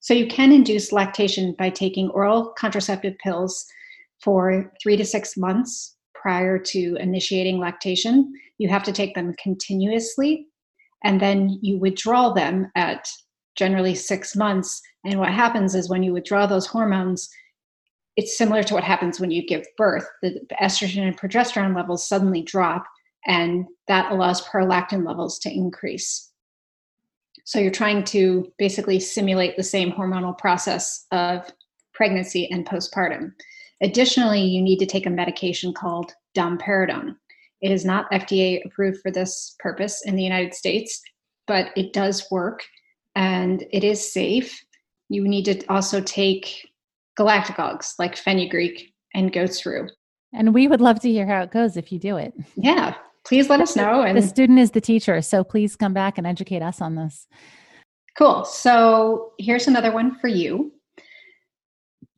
So 0.00 0.14
you 0.14 0.26
can 0.26 0.52
induce 0.52 0.92
lactation 0.92 1.54
by 1.58 1.70
taking 1.70 2.08
oral 2.10 2.52
contraceptive 2.56 3.16
pills 3.18 3.66
for 4.22 4.72
three 4.82 4.96
to 4.96 5.04
six 5.04 5.36
months 5.36 5.96
prior 6.14 6.58
to 6.58 6.96
initiating 6.96 7.58
lactation. 7.58 8.32
You 8.58 8.68
have 8.68 8.82
to 8.84 8.92
take 8.92 9.14
them 9.14 9.34
continuously, 9.42 10.46
and 11.04 11.20
then 11.20 11.58
you 11.62 11.78
withdraw 11.78 12.32
them 12.32 12.70
at 12.76 13.08
generally 13.56 13.94
six 13.94 14.36
months. 14.36 14.80
And 15.04 15.18
what 15.18 15.32
happens 15.32 15.74
is 15.74 15.88
when 15.88 16.02
you 16.02 16.12
withdraw 16.12 16.46
those 16.46 16.66
hormones, 16.66 17.28
it's 18.16 18.36
similar 18.36 18.62
to 18.64 18.74
what 18.74 18.84
happens 18.84 19.20
when 19.20 19.30
you 19.30 19.46
give 19.46 19.64
birth. 19.76 20.06
The 20.22 20.40
estrogen 20.60 21.06
and 21.06 21.18
progesterone 21.18 21.74
levels 21.74 22.08
suddenly 22.08 22.42
drop, 22.42 22.84
and 23.26 23.66
that 23.88 24.10
allows 24.12 24.46
prolactin 24.46 25.06
levels 25.06 25.38
to 25.40 25.50
increase. 25.50 26.30
So 27.44 27.58
you're 27.58 27.70
trying 27.70 28.04
to 28.04 28.52
basically 28.58 29.00
simulate 29.00 29.56
the 29.56 29.62
same 29.62 29.92
hormonal 29.92 30.36
process 30.36 31.06
of 31.10 31.50
pregnancy 31.94 32.50
and 32.50 32.66
postpartum. 32.66 33.32
Additionally, 33.82 34.42
you 34.42 34.62
need 34.62 34.78
to 34.78 34.86
take 34.86 35.06
a 35.06 35.10
medication 35.10 35.72
called 35.72 36.12
domperidone. 36.36 37.16
It 37.60 37.70
is 37.70 37.84
not 37.84 38.10
FDA 38.10 38.60
approved 38.64 39.00
for 39.00 39.10
this 39.10 39.56
purpose 39.58 40.02
in 40.04 40.16
the 40.16 40.22
United 40.22 40.54
States, 40.54 41.00
but 41.46 41.68
it 41.76 41.92
does 41.92 42.26
work 42.30 42.62
and 43.14 43.64
it 43.72 43.84
is 43.84 44.12
safe. 44.12 44.62
You 45.08 45.26
need 45.26 45.44
to 45.46 45.66
also 45.66 46.00
take 46.00 46.69
galactagogues 47.20 47.94
like 47.98 48.16
fenugreek 48.16 48.94
and 49.14 49.32
goat's 49.32 49.64
rue. 49.66 49.88
And 50.32 50.54
we 50.54 50.68
would 50.68 50.80
love 50.80 51.00
to 51.00 51.10
hear 51.10 51.26
how 51.26 51.42
it 51.42 51.50
goes 51.50 51.76
if 51.76 51.92
you 51.92 51.98
do 51.98 52.16
it. 52.16 52.32
Yeah, 52.56 52.94
please 53.26 53.50
let 53.50 53.60
us 53.60 53.76
know. 53.76 54.02
And 54.02 54.16
the 54.16 54.22
student 54.22 54.58
is 54.58 54.70
the 54.70 54.80
teacher, 54.80 55.20
so 55.20 55.44
please 55.44 55.76
come 55.76 55.92
back 55.92 56.18
and 56.18 56.26
educate 56.26 56.62
us 56.62 56.80
on 56.80 56.94
this. 56.94 57.26
Cool. 58.16 58.44
So 58.44 59.32
here's 59.38 59.66
another 59.66 59.92
one 59.92 60.18
for 60.18 60.28
you. 60.28 60.72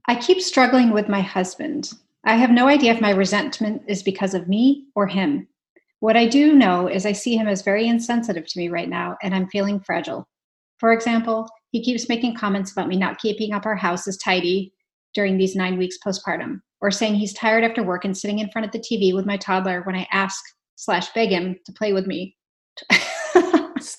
I 0.08 0.16
keep 0.16 0.40
struggling 0.40 0.90
with 0.90 1.08
my 1.08 1.20
husband. 1.20 1.92
I 2.24 2.34
have 2.34 2.50
no 2.50 2.68
idea 2.68 2.92
if 2.92 3.00
my 3.00 3.10
resentment 3.10 3.82
is 3.88 4.02
because 4.02 4.34
of 4.34 4.48
me 4.48 4.86
or 4.94 5.06
him. 5.06 5.48
What 6.00 6.16
I 6.16 6.26
do 6.26 6.54
know 6.54 6.88
is 6.88 7.06
I 7.06 7.12
see 7.12 7.36
him 7.36 7.46
as 7.46 7.62
very 7.62 7.86
insensitive 7.86 8.46
to 8.46 8.58
me 8.58 8.68
right 8.68 8.88
now, 8.88 9.16
and 9.22 9.34
I'm 9.34 9.48
feeling 9.48 9.80
fragile. 9.80 10.26
For 10.78 10.92
example, 10.92 11.48
he 11.70 11.82
keeps 11.82 12.08
making 12.08 12.34
comments 12.34 12.72
about 12.72 12.88
me 12.88 12.96
not 12.96 13.20
keeping 13.20 13.52
up 13.52 13.66
our 13.66 13.76
house 13.76 14.08
as 14.08 14.16
tidy 14.16 14.72
during 15.14 15.36
these 15.36 15.56
nine 15.56 15.78
weeks 15.78 15.98
postpartum, 16.04 16.60
or 16.80 16.90
saying 16.90 17.14
he's 17.14 17.34
tired 17.34 17.64
after 17.64 17.82
work 17.82 18.04
and 18.04 18.16
sitting 18.16 18.38
in 18.38 18.50
front 18.50 18.66
of 18.66 18.72
the 18.72 18.78
TV 18.78 19.14
with 19.14 19.26
my 19.26 19.36
toddler 19.36 19.82
when 19.82 19.96
I 19.96 20.06
ask 20.12 20.42
slash 20.76 21.12
beg 21.12 21.30
him 21.30 21.56
to 21.66 21.72
play 21.72 21.92
with 21.92 22.06
me. 22.06 22.36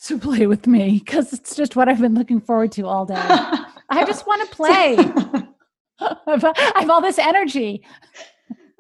to 0.03 0.17
play 0.17 0.48
with 0.48 0.67
me 0.67 1.00
because 1.00 1.34
it's 1.34 1.55
just 1.55 1.75
what 1.75 1.89
I've 1.89 2.01
been 2.01 2.15
looking 2.15 2.41
forward 2.41 2.72
to 2.74 2.86
all 2.86 3.05
day. 3.05 3.15
I 3.17 4.03
just 4.05 4.25
want 4.27 4.50
to 4.50 4.55
play. 4.55 4.98
I 6.00 6.72
have 6.75 6.89
all 6.89 7.01
this 7.01 7.20
energy. 7.20 7.86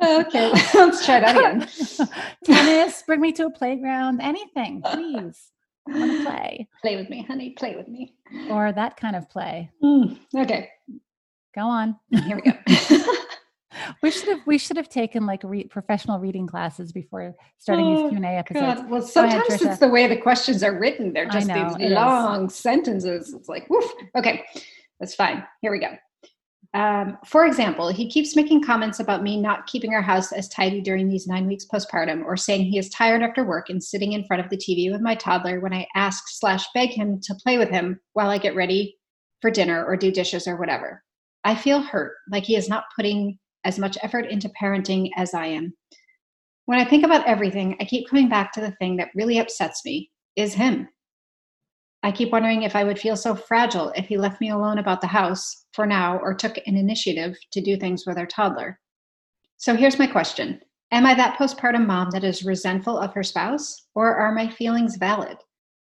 Okay, 0.03 0.51
let's 0.73 1.05
try 1.05 1.19
that 1.19 1.37
again. 1.37 2.09
Tennis, 2.43 3.03
bring 3.03 3.21
me 3.21 3.31
to 3.33 3.45
a 3.45 3.51
playground, 3.51 4.21
anything, 4.21 4.81
please. 4.81 5.51
I 5.87 5.99
want 5.99 6.11
to 6.11 6.23
play. 6.25 6.67
Play 6.81 6.95
with 6.97 7.09
me, 7.09 7.23
honey. 7.23 7.51
Play 7.51 7.75
with 7.75 7.87
me. 7.87 8.15
Or 8.49 8.71
that 8.71 8.97
kind 8.97 9.15
of 9.15 9.29
play. 9.29 9.69
Mm, 9.83 10.19
okay. 10.35 10.69
Go 11.55 11.61
on. 11.61 11.97
Here 12.25 12.35
we 12.35 12.51
go 12.51 13.13
we 14.01 14.11
should 14.11 14.29
have 14.29 14.39
we 14.45 14.57
should 14.57 14.77
have 14.77 14.89
taken 14.89 15.25
like 15.25 15.41
re- 15.43 15.65
professional 15.65 16.19
reading 16.19 16.47
classes 16.47 16.91
before 16.91 17.33
starting 17.57 17.85
oh, 17.85 18.03
these 18.03 18.09
Q 18.09 18.17
and 18.17 18.25
A 18.25 18.29
episodes. 18.29 18.81
God. 18.81 18.89
Well, 18.89 19.01
sometimes 19.01 19.49
ahead, 19.49 19.61
it's 19.61 19.79
the 19.79 19.89
way 19.89 20.07
the 20.07 20.17
questions 20.17 20.63
are 20.63 20.77
written. 20.77 21.13
They're 21.13 21.27
just 21.27 21.47
know, 21.47 21.75
these 21.77 21.91
long 21.91 22.47
is. 22.47 22.55
sentences. 22.55 23.33
It's 23.33 23.49
like, 23.49 23.69
woof. 23.69 23.91
Okay, 24.17 24.43
that's 24.99 25.15
fine. 25.15 25.43
Here 25.61 25.71
we 25.71 25.79
go. 25.79 25.89
Um, 26.75 27.19
for 27.25 27.45
example, 27.45 27.89
he 27.89 28.09
keeps 28.09 28.35
making 28.35 28.63
comments 28.63 28.99
about 28.99 29.21
me 29.21 29.39
not 29.39 29.67
keeping 29.67 29.93
our 29.93 30.01
house 30.01 30.31
as 30.31 30.49
tidy 30.49 30.81
during 30.81 31.07
these 31.07 31.27
nine 31.27 31.45
weeks 31.45 31.65
postpartum, 31.71 32.25
or 32.25 32.35
saying 32.35 32.65
he 32.65 32.79
is 32.79 32.89
tired 32.89 33.21
after 33.21 33.43
work 33.43 33.69
and 33.69 33.83
sitting 33.83 34.13
in 34.13 34.25
front 34.25 34.43
of 34.43 34.49
the 34.49 34.57
TV 34.57 34.91
with 34.91 35.01
my 35.01 35.13
toddler 35.13 35.59
when 35.59 35.73
I 35.73 35.85
ask 35.95 36.23
slash 36.27 36.65
beg 36.73 36.89
him 36.89 37.19
to 37.21 37.35
play 37.35 37.59
with 37.59 37.69
him 37.69 37.99
while 38.13 38.29
I 38.29 38.39
get 38.39 38.55
ready 38.55 38.97
for 39.41 39.51
dinner 39.51 39.85
or 39.85 39.95
do 39.95 40.11
dishes 40.11 40.47
or 40.47 40.55
whatever. 40.55 41.03
I 41.43 41.55
feel 41.55 41.81
hurt, 41.81 42.13
like 42.31 42.43
he 42.43 42.55
is 42.55 42.69
not 42.69 42.85
putting 42.95 43.37
as 43.63 43.79
much 43.79 43.97
effort 44.01 44.25
into 44.29 44.49
parenting 44.49 45.09
as 45.15 45.33
I 45.33 45.47
am. 45.47 45.73
When 46.65 46.79
I 46.79 46.85
think 46.85 47.03
about 47.03 47.27
everything, 47.27 47.75
I 47.79 47.85
keep 47.85 48.09
coming 48.09 48.29
back 48.29 48.53
to 48.53 48.61
the 48.61 48.71
thing 48.71 48.97
that 48.97 49.09
really 49.15 49.39
upsets 49.39 49.81
me 49.83 50.09
is 50.35 50.53
him. 50.53 50.87
I 52.01 52.11
keep 52.11 52.31
wondering 52.31 52.63
if 52.63 52.75
I 52.75 52.83
would 52.83 52.99
feel 52.99 53.15
so 53.15 53.35
fragile 53.35 53.91
if 53.95 54.07
he 54.07 54.17
left 54.17 54.41
me 54.41 54.49
alone 54.49 54.77
about 54.77 55.01
the 55.01 55.07
house 55.07 55.65
for 55.73 55.85
now 55.85 56.17
or 56.17 56.33
took 56.33 56.57
an 56.65 56.75
initiative 56.75 57.37
to 57.51 57.61
do 57.61 57.77
things 57.77 58.03
with 58.05 58.17
our 58.17 58.25
toddler. 58.25 58.79
So 59.57 59.75
here's 59.75 59.99
my 59.99 60.07
question 60.07 60.61
Am 60.91 61.05
I 61.05 61.15
that 61.15 61.37
postpartum 61.37 61.87
mom 61.87 62.11
that 62.11 62.23
is 62.23 62.43
resentful 62.43 62.97
of 62.97 63.13
her 63.13 63.23
spouse, 63.23 63.87
or 63.95 64.15
are 64.15 64.33
my 64.33 64.49
feelings 64.49 64.97
valid? 64.97 65.37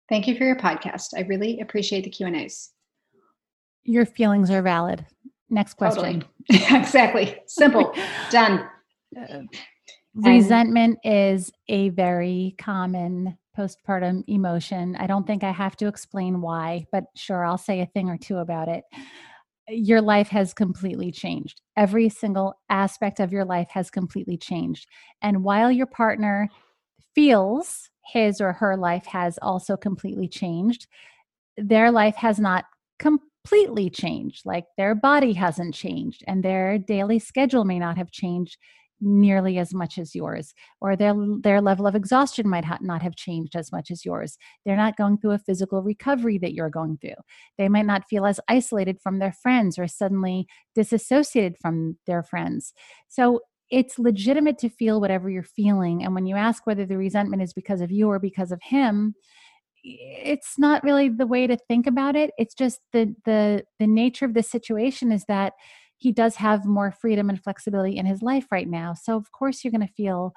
Thank 0.08 0.26
you 0.26 0.36
for 0.36 0.44
your 0.44 0.56
podcast. 0.56 1.08
I 1.16 1.22
really 1.22 1.60
appreciate 1.60 2.04
the 2.04 2.10
Q&As. 2.10 2.70
Your 3.84 4.04
feelings 4.04 4.50
are 4.50 4.62
valid. 4.62 5.06
Next 5.52 5.74
question. 5.74 6.24
Totally. 6.48 6.74
exactly. 6.78 7.36
Simple. 7.46 7.94
Done. 8.30 8.66
Uh, 9.14 9.42
resentment 10.14 10.98
is 11.04 11.52
a 11.68 11.90
very 11.90 12.54
common 12.58 13.36
postpartum 13.56 14.24
emotion. 14.28 14.96
I 14.96 15.06
don't 15.06 15.26
think 15.26 15.44
I 15.44 15.50
have 15.50 15.76
to 15.76 15.88
explain 15.88 16.40
why, 16.40 16.86
but 16.90 17.04
sure, 17.14 17.44
I'll 17.44 17.58
say 17.58 17.82
a 17.82 17.86
thing 17.86 18.08
or 18.08 18.16
two 18.16 18.38
about 18.38 18.68
it. 18.68 18.84
Your 19.68 20.00
life 20.00 20.28
has 20.28 20.54
completely 20.54 21.12
changed. 21.12 21.60
Every 21.76 22.08
single 22.08 22.54
aspect 22.70 23.20
of 23.20 23.30
your 23.30 23.44
life 23.44 23.68
has 23.72 23.90
completely 23.90 24.38
changed. 24.38 24.88
And 25.20 25.44
while 25.44 25.70
your 25.70 25.86
partner 25.86 26.48
feels 27.14 27.90
his 28.06 28.40
or 28.40 28.54
her 28.54 28.74
life 28.74 29.04
has 29.04 29.38
also 29.42 29.76
completely 29.76 30.28
changed, 30.28 30.86
their 31.58 31.90
life 31.90 32.16
has 32.16 32.40
not 32.40 32.64
completely 32.98 33.28
completely 33.44 33.90
changed, 33.90 34.42
like 34.44 34.64
their 34.76 34.94
body 34.94 35.32
hasn't 35.32 35.74
changed 35.74 36.22
and 36.26 36.42
their 36.42 36.78
daily 36.78 37.18
schedule 37.18 37.64
may 37.64 37.78
not 37.78 37.96
have 37.96 38.10
changed 38.10 38.56
nearly 39.04 39.58
as 39.58 39.74
much 39.74 39.98
as 39.98 40.14
yours 40.14 40.54
or 40.80 40.94
their 40.94 41.12
their 41.42 41.60
level 41.60 41.88
of 41.88 41.96
exhaustion 41.96 42.48
might 42.48 42.64
ha- 42.64 42.78
not 42.80 43.02
have 43.02 43.16
changed 43.16 43.56
as 43.56 43.72
much 43.72 43.90
as 43.90 44.04
yours. 44.04 44.38
They're 44.64 44.76
not 44.76 44.96
going 44.96 45.18
through 45.18 45.32
a 45.32 45.38
physical 45.38 45.82
recovery 45.82 46.38
that 46.38 46.54
you're 46.54 46.70
going 46.70 46.98
through. 47.00 47.20
They 47.58 47.68
might 47.68 47.86
not 47.86 48.04
feel 48.08 48.24
as 48.26 48.38
isolated 48.46 49.00
from 49.02 49.18
their 49.18 49.32
friends 49.32 49.76
or 49.76 49.88
suddenly 49.88 50.46
disassociated 50.76 51.56
from 51.60 51.98
their 52.06 52.22
friends. 52.22 52.72
So 53.08 53.40
it's 53.70 53.98
legitimate 53.98 54.58
to 54.58 54.68
feel 54.68 55.00
whatever 55.00 55.28
you're 55.28 55.42
feeling 55.42 56.04
and 56.04 56.14
when 56.14 56.26
you 56.26 56.36
ask 56.36 56.64
whether 56.64 56.86
the 56.86 56.98
resentment 56.98 57.42
is 57.42 57.52
because 57.52 57.80
of 57.80 57.90
you 57.90 58.08
or 58.08 58.20
because 58.20 58.52
of 58.52 58.60
him 58.62 59.14
it's 59.84 60.58
not 60.58 60.84
really 60.84 61.08
the 61.08 61.26
way 61.26 61.46
to 61.46 61.56
think 61.56 61.86
about 61.86 62.16
it. 62.16 62.30
It's 62.38 62.54
just 62.54 62.80
the 62.92 63.14
the 63.24 63.64
the 63.78 63.86
nature 63.86 64.24
of 64.24 64.34
the 64.34 64.42
situation 64.42 65.12
is 65.12 65.24
that 65.26 65.54
he 65.98 66.12
does 66.12 66.36
have 66.36 66.64
more 66.64 66.92
freedom 66.92 67.28
and 67.28 67.42
flexibility 67.42 67.96
in 67.96 68.06
his 68.06 68.22
life 68.22 68.46
right 68.50 68.68
now. 68.68 68.94
So 68.94 69.16
of 69.16 69.30
course 69.32 69.62
you're 69.62 69.70
going 69.70 69.86
to 69.86 69.92
feel 69.94 70.32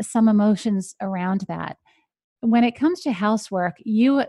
some 0.00 0.28
emotions 0.28 0.94
around 1.00 1.44
that. 1.48 1.76
When 2.40 2.64
it 2.64 2.76
comes 2.76 3.00
to 3.02 3.12
housework 3.12 3.76
you 3.84 4.20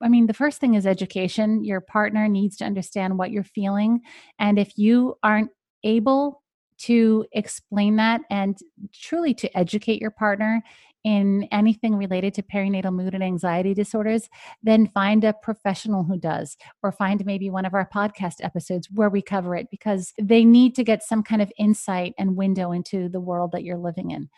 i 0.00 0.08
mean 0.08 0.26
the 0.26 0.34
first 0.34 0.60
thing 0.60 0.74
is 0.74 0.86
education. 0.86 1.64
Your 1.64 1.80
partner 1.80 2.28
needs 2.28 2.56
to 2.58 2.64
understand 2.64 3.18
what 3.18 3.30
you're 3.30 3.44
feeling. 3.44 4.00
And 4.38 4.58
if 4.58 4.78
you 4.78 5.16
aren't 5.22 5.50
able 5.82 6.42
to 6.76 7.24
explain 7.32 7.96
that 7.96 8.20
and 8.30 8.58
truly 8.92 9.34
to 9.34 9.58
educate 9.58 10.00
your 10.00 10.10
partner 10.10 10.62
in 11.04 11.46
anything 11.52 11.94
related 11.94 12.32
to 12.34 12.42
perinatal 12.42 12.92
mood 12.94 13.14
and 13.14 13.22
anxiety 13.22 13.74
disorders, 13.74 14.28
then 14.62 14.88
find 14.88 15.22
a 15.22 15.34
professional 15.34 16.02
who 16.02 16.18
does, 16.18 16.56
or 16.82 16.90
find 16.90 17.24
maybe 17.26 17.50
one 17.50 17.66
of 17.66 17.74
our 17.74 17.88
podcast 17.94 18.36
episodes 18.42 18.88
where 18.90 19.10
we 19.10 19.20
cover 19.20 19.54
it 19.54 19.68
because 19.70 20.12
they 20.20 20.44
need 20.44 20.74
to 20.74 20.82
get 20.82 21.02
some 21.02 21.22
kind 21.22 21.42
of 21.42 21.52
insight 21.58 22.14
and 22.18 22.36
window 22.36 22.72
into 22.72 23.08
the 23.08 23.20
world 23.20 23.52
that 23.52 23.64
you're 23.64 23.76
living 23.76 24.10
in. 24.10 24.28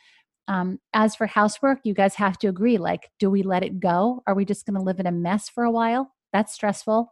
Um, 0.48 0.78
as 0.92 1.14
for 1.14 1.26
housework, 1.26 1.80
you 1.84 1.94
guys 1.94 2.14
have 2.16 2.38
to 2.38 2.48
agree 2.48 2.78
like, 2.78 3.10
do 3.18 3.30
we 3.30 3.42
let 3.42 3.64
it 3.64 3.80
go? 3.80 4.22
Are 4.26 4.34
we 4.34 4.44
just 4.44 4.66
going 4.66 4.78
to 4.78 4.84
live 4.84 5.00
in 5.00 5.06
a 5.06 5.12
mess 5.12 5.48
for 5.48 5.64
a 5.64 5.70
while? 5.70 6.12
That's 6.32 6.52
stressful, 6.52 7.10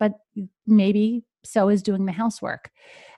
but 0.00 0.12
maybe 0.66 1.24
so 1.44 1.68
is 1.68 1.82
doing 1.82 2.06
the 2.06 2.12
housework. 2.12 2.70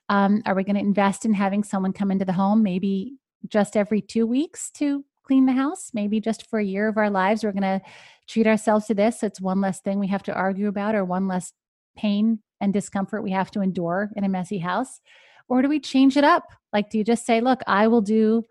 Um, 0.08 0.42
are 0.46 0.54
we 0.54 0.64
going 0.64 0.76
to 0.76 0.80
invest 0.80 1.24
in 1.24 1.34
having 1.34 1.64
someone 1.64 1.92
come 1.92 2.10
into 2.10 2.24
the 2.24 2.32
home 2.32 2.62
maybe 2.62 3.14
just 3.48 3.76
every 3.76 4.00
two 4.00 4.26
weeks 4.26 4.70
to 4.72 5.04
clean 5.28 5.46
the 5.46 5.52
house. 5.52 5.90
Maybe 5.94 6.20
just 6.20 6.48
for 6.48 6.58
a 6.58 6.64
year 6.64 6.88
of 6.88 6.96
our 6.96 7.10
lives, 7.10 7.44
we're 7.44 7.52
going 7.52 7.62
to 7.62 7.80
treat 8.26 8.46
ourselves 8.46 8.86
to 8.86 8.94
this. 8.94 9.22
It's 9.22 9.40
one 9.40 9.60
less 9.60 9.80
thing 9.80 10.00
we 10.00 10.08
have 10.08 10.22
to 10.24 10.34
argue 10.34 10.68
about 10.68 10.94
or 10.94 11.04
one 11.04 11.28
less 11.28 11.52
pain 11.96 12.40
and 12.60 12.72
discomfort 12.72 13.22
we 13.22 13.30
have 13.30 13.50
to 13.52 13.60
endure 13.60 14.10
in 14.16 14.24
a 14.24 14.28
messy 14.28 14.58
house. 14.58 15.00
Or 15.48 15.62
do 15.62 15.68
we 15.68 15.80
change 15.80 16.16
it 16.16 16.24
up? 16.24 16.44
Like, 16.72 16.90
do 16.90 16.98
you 16.98 17.04
just 17.04 17.24
say, 17.24 17.40
look, 17.40 17.60
I 17.66 17.86
will 17.86 18.00
do 18.00 18.44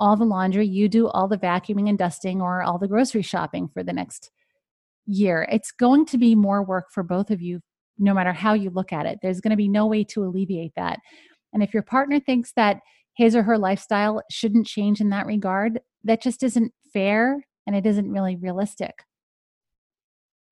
all 0.00 0.16
the 0.16 0.24
laundry, 0.24 0.66
you 0.66 0.88
do 0.88 1.08
all 1.08 1.28
the 1.28 1.38
vacuuming 1.38 1.88
and 1.88 1.96
dusting 1.96 2.42
or 2.42 2.62
all 2.62 2.78
the 2.78 2.88
grocery 2.88 3.22
shopping 3.22 3.68
for 3.68 3.82
the 3.82 3.92
next 3.92 4.30
year? 5.06 5.46
It's 5.50 5.70
going 5.70 6.06
to 6.06 6.18
be 6.18 6.34
more 6.34 6.62
work 6.64 6.86
for 6.90 7.02
both 7.02 7.30
of 7.30 7.40
you, 7.40 7.60
no 7.98 8.12
matter 8.12 8.32
how 8.32 8.54
you 8.54 8.70
look 8.70 8.92
at 8.92 9.06
it. 9.06 9.20
There's 9.22 9.40
going 9.40 9.50
to 9.50 9.56
be 9.56 9.68
no 9.68 9.86
way 9.86 10.02
to 10.04 10.24
alleviate 10.24 10.72
that. 10.76 10.98
And 11.52 11.62
if 11.62 11.72
your 11.72 11.82
partner 11.82 12.18
thinks 12.18 12.52
that 12.54 12.80
his 13.14 13.36
or 13.36 13.42
her 13.42 13.58
lifestyle 13.58 14.22
shouldn't 14.30 14.66
change 14.66 15.00
in 15.00 15.10
that 15.10 15.26
regard, 15.26 15.80
that 16.04 16.22
just 16.22 16.42
isn't 16.42 16.72
fair 16.92 17.46
and 17.66 17.76
it 17.76 17.86
isn't 17.86 18.10
really 18.10 18.36
realistic. 18.36 19.04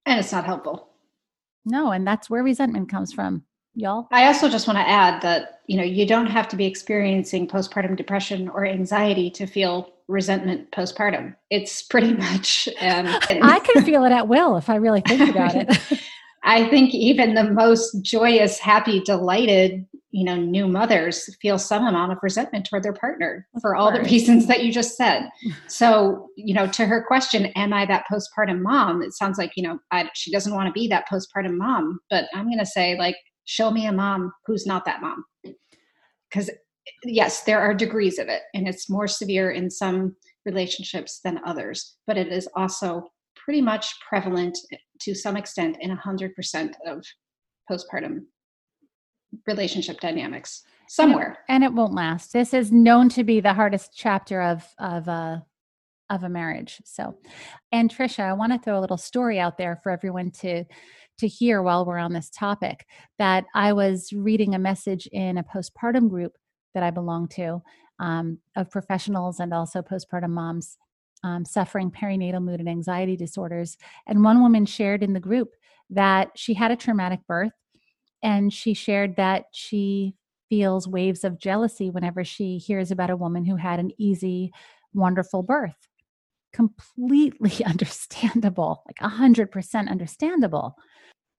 And 0.06 0.18
it's 0.18 0.32
not 0.32 0.44
helpful. 0.44 0.88
No, 1.64 1.90
and 1.90 2.06
that's 2.06 2.30
where 2.30 2.42
resentment 2.42 2.88
comes 2.88 3.12
from, 3.12 3.44
y'all. 3.74 4.08
I 4.12 4.26
also 4.26 4.48
just 4.48 4.66
want 4.66 4.78
to 4.78 4.88
add 4.88 5.22
that, 5.22 5.60
you 5.66 5.76
know, 5.76 5.82
you 5.82 6.06
don't 6.06 6.26
have 6.26 6.48
to 6.48 6.56
be 6.56 6.66
experiencing 6.66 7.46
postpartum 7.46 7.96
depression 7.96 8.48
or 8.48 8.64
anxiety 8.64 9.30
to 9.32 9.46
feel 9.46 9.92
resentment 10.08 10.70
postpartum. 10.72 11.34
It's 11.50 11.82
pretty 11.82 12.14
much 12.14 12.68
um, 12.80 13.06
I 13.42 13.60
can 13.60 13.84
feel 13.84 14.04
it 14.04 14.12
at 14.12 14.28
will 14.28 14.56
if 14.56 14.68
I 14.68 14.76
really 14.76 15.02
think 15.02 15.30
about 15.30 15.54
it. 15.54 16.00
I 16.42 16.68
think 16.68 16.94
even 16.94 17.34
the 17.34 17.50
most 17.50 18.00
joyous, 18.00 18.58
happy, 18.58 19.00
delighted, 19.00 19.86
you 20.12 20.24
know, 20.24 20.36
new 20.36 20.66
mothers 20.66 21.34
feel 21.40 21.58
some 21.58 21.86
amount 21.86 22.12
of 22.12 22.18
resentment 22.22 22.66
toward 22.66 22.82
their 22.82 22.92
partner 22.92 23.46
for 23.60 23.76
all 23.76 23.92
the 23.92 24.02
reasons 24.02 24.46
that 24.46 24.64
you 24.64 24.72
just 24.72 24.96
said. 24.96 25.28
So, 25.68 26.28
you 26.36 26.52
know, 26.52 26.66
to 26.66 26.84
her 26.84 27.04
question, 27.06 27.46
am 27.46 27.72
I 27.72 27.86
that 27.86 28.04
postpartum 28.10 28.60
mom? 28.60 29.02
It 29.02 29.14
sounds 29.14 29.38
like, 29.38 29.52
you 29.56 29.62
know, 29.62 29.78
I, 29.90 30.10
she 30.14 30.30
doesn't 30.30 30.54
want 30.54 30.66
to 30.66 30.72
be 30.72 30.88
that 30.88 31.08
postpartum 31.08 31.56
mom, 31.56 32.00
but 32.10 32.26
I'm 32.34 32.46
going 32.46 32.58
to 32.58 32.66
say, 32.66 32.98
like, 32.98 33.16
show 33.44 33.70
me 33.70 33.86
a 33.86 33.92
mom 33.92 34.32
who's 34.46 34.66
not 34.66 34.84
that 34.84 35.00
mom. 35.00 35.24
Because, 36.28 36.50
yes, 37.04 37.44
there 37.44 37.60
are 37.60 37.72
degrees 37.72 38.18
of 38.18 38.28
it, 38.28 38.42
and 38.52 38.68
it's 38.68 38.90
more 38.90 39.08
severe 39.08 39.50
in 39.50 39.70
some 39.70 40.16
relationships 40.44 41.20
than 41.24 41.40
others, 41.46 41.96
but 42.06 42.18
it 42.18 42.28
is 42.28 42.48
also 42.56 43.10
pretty 43.36 43.60
much 43.62 43.94
prevalent 44.06 44.58
to 45.00 45.14
some 45.14 45.36
extent 45.36 45.76
in 45.80 45.96
100% 45.96 46.72
of 46.86 47.04
postpartum 47.70 48.20
relationship 49.46 50.00
dynamics 50.00 50.62
somewhere. 50.88 51.38
and 51.48 51.62
it, 51.62 51.72
won't 51.72 51.94
last. 51.94 52.32
This 52.32 52.52
is 52.52 52.72
known 52.72 53.08
to 53.10 53.24
be 53.24 53.40
the 53.40 53.54
hardest 53.54 53.92
chapter 53.94 54.42
of 54.42 54.66
of 54.78 55.08
a 55.08 55.44
of 56.08 56.24
a 56.24 56.28
marriage. 56.28 56.80
So 56.84 57.16
and 57.70 57.90
trisha 57.90 58.24
i 58.24 58.32
want 58.32 58.52
to 58.52 58.58
throw 58.58 58.78
a 58.78 58.80
little 58.80 58.96
story 58.96 59.38
out 59.38 59.58
there 59.58 59.78
for 59.82 59.90
everyone 59.92 60.30
to 60.30 60.64
to 61.18 61.28
hear 61.28 61.62
while 61.62 61.84
we're 61.84 61.98
on 61.98 62.12
this 62.12 62.30
topic 62.30 62.86
that 63.18 63.44
i 63.54 63.72
was 63.72 64.12
reading 64.12 64.54
a 64.54 64.58
message 64.58 65.06
in 65.12 65.38
a 65.38 65.44
postpartum 65.44 66.08
group 66.08 66.32
that 66.74 66.82
i 66.82 66.90
belong 66.90 67.28
to 67.28 67.62
um, 68.00 68.38
of 68.56 68.70
professionals 68.70 69.38
and 69.38 69.54
also 69.54 69.82
postpartum 69.82 70.30
moms 70.30 70.78
um, 71.22 71.44
suffering 71.44 71.90
perinatal 71.90 72.42
mood 72.42 72.60
and 72.60 72.68
anxiety 72.68 73.16
disorders. 73.16 73.76
And 74.06 74.24
one 74.24 74.40
woman 74.40 74.66
shared 74.66 75.02
in 75.02 75.12
the 75.12 75.20
group 75.20 75.50
that 75.90 76.30
she 76.36 76.54
had 76.54 76.70
a 76.70 76.76
traumatic 76.76 77.20
birth, 77.26 77.52
and 78.22 78.52
she 78.52 78.74
shared 78.74 79.16
that 79.16 79.46
she 79.52 80.14
feels 80.48 80.88
waves 80.88 81.24
of 81.24 81.38
jealousy 81.38 81.90
whenever 81.90 82.24
she 82.24 82.58
hears 82.58 82.90
about 82.90 83.10
a 83.10 83.16
woman 83.16 83.44
who 83.44 83.56
had 83.56 83.78
an 83.78 83.92
easy, 83.98 84.52
wonderful 84.92 85.42
birth. 85.42 85.88
Completely 86.52 87.64
understandable, 87.66 88.82
like 88.86 88.98
100% 88.98 89.88
understandable. 89.88 90.76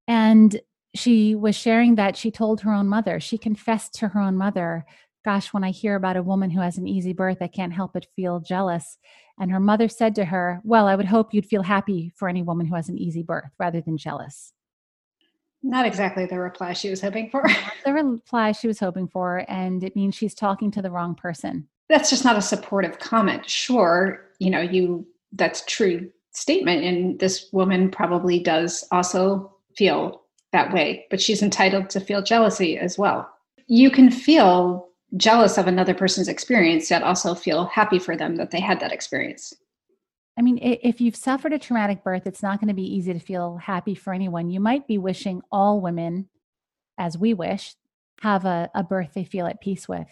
And 0.07 0.59
she 0.95 1.35
was 1.35 1.55
sharing 1.55 1.95
that 1.95 2.17
she 2.17 2.31
told 2.31 2.61
her 2.61 2.73
own 2.73 2.87
mother, 2.87 3.19
she 3.19 3.37
confessed 3.37 3.93
to 3.95 4.09
her 4.09 4.19
own 4.19 4.35
mother 4.35 4.85
Gosh, 5.23 5.53
when 5.53 5.63
I 5.63 5.69
hear 5.69 5.95
about 5.95 6.17
a 6.17 6.23
woman 6.23 6.49
who 6.49 6.61
has 6.61 6.79
an 6.79 6.87
easy 6.87 7.13
birth, 7.13 7.37
I 7.41 7.47
can't 7.47 7.73
help 7.73 7.93
but 7.93 8.07
feel 8.15 8.39
jealous. 8.39 8.97
And 9.39 9.51
her 9.51 9.59
mother 9.59 9.87
said 9.87 10.15
to 10.15 10.25
her, 10.25 10.61
Well, 10.63 10.87
I 10.87 10.95
would 10.95 11.05
hope 11.05 11.31
you'd 11.31 11.45
feel 11.45 11.61
happy 11.61 12.11
for 12.15 12.27
any 12.27 12.41
woman 12.41 12.65
who 12.65 12.75
has 12.75 12.89
an 12.89 12.97
easy 12.97 13.21
birth 13.21 13.51
rather 13.59 13.81
than 13.81 13.97
jealous. 13.97 14.51
Not 15.63 15.85
exactly 15.85 16.25
the 16.25 16.39
reply 16.39 16.73
she 16.73 16.89
was 16.89 17.01
hoping 17.01 17.29
for. 17.29 17.43
the 17.85 17.93
reply 17.93 18.51
she 18.51 18.67
was 18.67 18.79
hoping 18.79 19.07
for, 19.07 19.45
and 19.47 19.83
it 19.83 19.95
means 19.95 20.15
she's 20.15 20.33
talking 20.33 20.71
to 20.71 20.81
the 20.81 20.91
wrong 20.91 21.15
person. 21.15 21.67
That's 21.89 22.09
just 22.09 22.25
not 22.25 22.37
a 22.37 22.41
supportive 22.41 22.99
comment. 22.99 23.47
Sure, 23.49 24.25
you 24.39 24.49
know, 24.49 24.61
you 24.61 25.05
that's 25.33 25.63
true 25.65 26.09
statement 26.31 26.83
and 26.83 27.19
this 27.19 27.49
woman 27.51 27.89
probably 27.91 28.39
does 28.39 28.85
also 28.91 29.53
feel 29.75 30.21
that 30.51 30.73
way, 30.73 31.05
but 31.09 31.21
she's 31.21 31.41
entitled 31.41 31.89
to 31.89 31.99
feel 31.99 32.21
jealousy 32.21 32.77
as 32.77 32.97
well. 32.97 33.29
You 33.67 33.89
can 33.89 34.09
feel 34.11 34.89
jealous 35.17 35.57
of 35.57 35.67
another 35.67 35.93
person's 35.93 36.27
experience 36.27 36.89
yet 36.89 37.03
also 37.03 37.35
feel 37.35 37.65
happy 37.65 37.99
for 37.99 38.15
them 38.15 38.35
that 38.37 38.51
they 38.51 38.59
had 38.59 38.79
that 38.79 38.93
experience 38.93 39.53
i 40.37 40.41
mean 40.41 40.57
if 40.61 41.01
you've 41.01 41.15
suffered 41.15 41.53
a 41.53 41.59
traumatic 41.59 42.03
birth 42.03 42.25
it's 42.25 42.43
not 42.43 42.59
going 42.59 42.67
to 42.67 42.73
be 42.73 42.95
easy 42.95 43.13
to 43.13 43.19
feel 43.19 43.57
happy 43.57 43.95
for 43.95 44.13
anyone 44.13 44.49
you 44.49 44.59
might 44.59 44.87
be 44.87 44.97
wishing 44.97 45.41
all 45.51 45.81
women 45.81 46.27
as 46.97 47.17
we 47.17 47.33
wish 47.33 47.75
have 48.21 48.45
a, 48.45 48.69
a 48.75 48.83
birth 48.83 49.11
they 49.13 49.23
feel 49.23 49.47
at 49.47 49.61
peace 49.61 49.87
with 49.87 50.07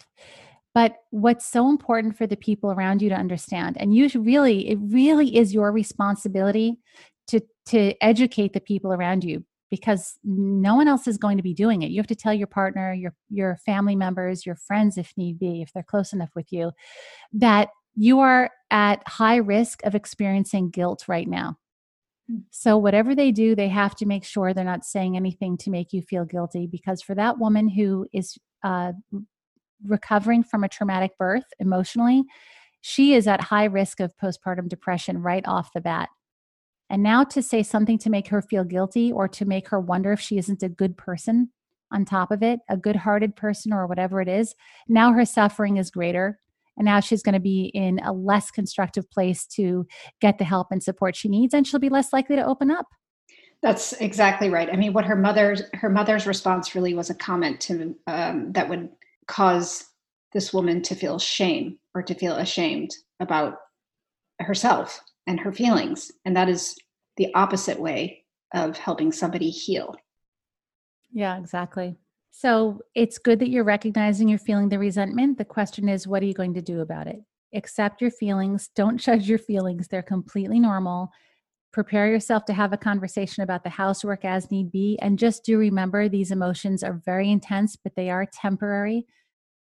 but 0.72 0.96
what's 1.10 1.46
so 1.46 1.68
important 1.68 2.16
for 2.16 2.26
the 2.26 2.36
people 2.36 2.70
around 2.70 3.02
you 3.02 3.08
to 3.08 3.14
understand 3.14 3.76
and 3.78 3.94
you 3.94 4.08
really 4.16 4.68
it 4.68 4.78
really 4.80 5.36
is 5.36 5.54
your 5.54 5.72
responsibility 5.72 6.78
to 7.26 7.40
to 7.66 7.94
educate 8.02 8.52
the 8.52 8.60
people 8.60 8.92
around 8.92 9.22
you 9.22 9.44
because 9.70 10.18
no 10.24 10.74
one 10.74 10.88
else 10.88 11.06
is 11.06 11.16
going 11.16 11.36
to 11.36 11.42
be 11.42 11.54
doing 11.54 11.82
it. 11.82 11.90
You 11.90 12.00
have 12.00 12.06
to 12.08 12.16
tell 12.16 12.34
your 12.34 12.48
partner, 12.48 12.92
your 12.92 13.14
your 13.30 13.56
family 13.64 13.96
members, 13.96 14.44
your 14.44 14.56
friends 14.56 14.98
if 14.98 15.12
need 15.16 15.38
be, 15.38 15.62
if 15.62 15.72
they're 15.72 15.82
close 15.82 16.12
enough 16.12 16.30
with 16.34 16.52
you, 16.52 16.72
that 17.32 17.68
you 18.00 18.20
are 18.20 18.50
at 18.70 19.06
high 19.06 19.36
risk 19.36 19.84
of 19.84 19.94
experiencing 19.94 20.70
guilt 20.70 21.04
right 21.06 21.28
now. 21.28 21.58
Hmm. 22.30 22.38
So, 22.50 22.78
whatever 22.78 23.14
they 23.14 23.30
do, 23.30 23.54
they 23.54 23.68
have 23.68 23.94
to 23.96 24.06
make 24.06 24.24
sure 24.24 24.54
they're 24.54 24.64
not 24.64 24.86
saying 24.86 25.16
anything 25.16 25.58
to 25.58 25.70
make 25.70 25.92
you 25.92 26.00
feel 26.00 26.24
guilty. 26.24 26.66
Because 26.66 27.02
for 27.02 27.14
that 27.14 27.38
woman 27.38 27.68
who 27.68 28.06
is 28.14 28.38
uh, 28.64 28.92
recovering 29.84 30.42
from 30.42 30.64
a 30.64 30.68
traumatic 30.68 31.18
birth 31.18 31.44
emotionally, 31.58 32.24
she 32.80 33.12
is 33.12 33.26
at 33.26 33.42
high 33.42 33.64
risk 33.64 34.00
of 34.00 34.16
postpartum 34.16 34.66
depression 34.66 35.20
right 35.20 35.46
off 35.46 35.74
the 35.74 35.82
bat. 35.82 36.08
And 36.88 37.02
now 37.02 37.22
to 37.24 37.42
say 37.42 37.62
something 37.62 37.98
to 37.98 38.08
make 38.08 38.28
her 38.28 38.40
feel 38.40 38.64
guilty 38.64 39.12
or 39.12 39.28
to 39.28 39.44
make 39.44 39.68
her 39.68 39.78
wonder 39.78 40.12
if 40.12 40.20
she 40.20 40.38
isn't 40.38 40.62
a 40.62 40.70
good 40.70 40.96
person 40.96 41.50
on 41.92 42.06
top 42.06 42.30
of 42.30 42.42
it, 42.42 42.60
a 42.70 42.78
good 42.78 42.96
hearted 42.96 43.36
person 43.36 43.74
or 43.74 43.86
whatever 43.86 44.22
it 44.22 44.28
is, 44.28 44.54
now 44.88 45.12
her 45.12 45.26
suffering 45.26 45.76
is 45.76 45.90
greater. 45.90 46.40
And 46.80 46.86
now 46.86 47.00
she's 47.00 47.22
going 47.22 47.34
to 47.34 47.40
be 47.40 47.64
in 47.74 47.98
a 47.98 48.10
less 48.10 48.50
constructive 48.50 49.10
place 49.10 49.44
to 49.48 49.86
get 50.22 50.38
the 50.38 50.44
help 50.44 50.68
and 50.70 50.82
support 50.82 51.14
she 51.14 51.28
needs, 51.28 51.52
and 51.52 51.66
she'll 51.66 51.78
be 51.78 51.90
less 51.90 52.10
likely 52.10 52.36
to 52.36 52.46
open 52.46 52.70
up. 52.70 52.86
That's 53.60 53.92
exactly 53.92 54.48
right. 54.48 54.70
I 54.72 54.76
mean, 54.76 54.94
what 54.94 55.04
her 55.04 55.14
mother's 55.14 55.60
her 55.74 55.90
mother's 55.90 56.26
response 56.26 56.74
really 56.74 56.94
was 56.94 57.10
a 57.10 57.14
comment 57.14 57.60
to 57.60 57.94
um, 58.06 58.52
that 58.52 58.70
would 58.70 58.88
cause 59.28 59.84
this 60.32 60.54
woman 60.54 60.80
to 60.84 60.94
feel 60.94 61.18
shame 61.18 61.78
or 61.94 62.00
to 62.02 62.14
feel 62.14 62.36
ashamed 62.36 62.92
about 63.20 63.56
herself 64.40 65.02
and 65.26 65.38
her 65.38 65.52
feelings. 65.52 66.10
And 66.24 66.34
that 66.34 66.48
is 66.48 66.74
the 67.18 67.28
opposite 67.34 67.78
way 67.78 68.24
of 68.54 68.78
helping 68.78 69.12
somebody 69.12 69.50
heal. 69.50 69.94
Yeah, 71.12 71.36
exactly. 71.36 71.98
So 72.30 72.80
it's 72.94 73.18
good 73.18 73.38
that 73.40 73.50
you're 73.50 73.64
recognizing 73.64 74.28
you're 74.28 74.38
feeling 74.38 74.68
the 74.68 74.78
resentment. 74.78 75.38
The 75.38 75.44
question 75.44 75.88
is, 75.88 76.06
what 76.06 76.22
are 76.22 76.26
you 76.26 76.34
going 76.34 76.54
to 76.54 76.62
do 76.62 76.80
about 76.80 77.06
it? 77.06 77.20
Accept 77.54 78.00
your 78.00 78.10
feelings. 78.10 78.70
Don't 78.76 78.98
judge 78.98 79.28
your 79.28 79.38
feelings. 79.38 79.88
They're 79.88 80.02
completely 80.02 80.60
normal. 80.60 81.10
Prepare 81.72 82.08
yourself 82.08 82.44
to 82.46 82.52
have 82.52 82.72
a 82.72 82.76
conversation 82.76 83.42
about 83.42 83.64
the 83.64 83.70
housework 83.70 84.24
as 84.24 84.50
need 84.50 84.70
be. 84.72 84.98
And 85.02 85.18
just 85.18 85.44
do 85.44 85.58
remember 85.58 86.08
these 86.08 86.30
emotions 86.30 86.82
are 86.82 87.00
very 87.04 87.30
intense, 87.30 87.76
but 87.76 87.94
they 87.96 88.10
are 88.10 88.26
temporary. 88.32 89.06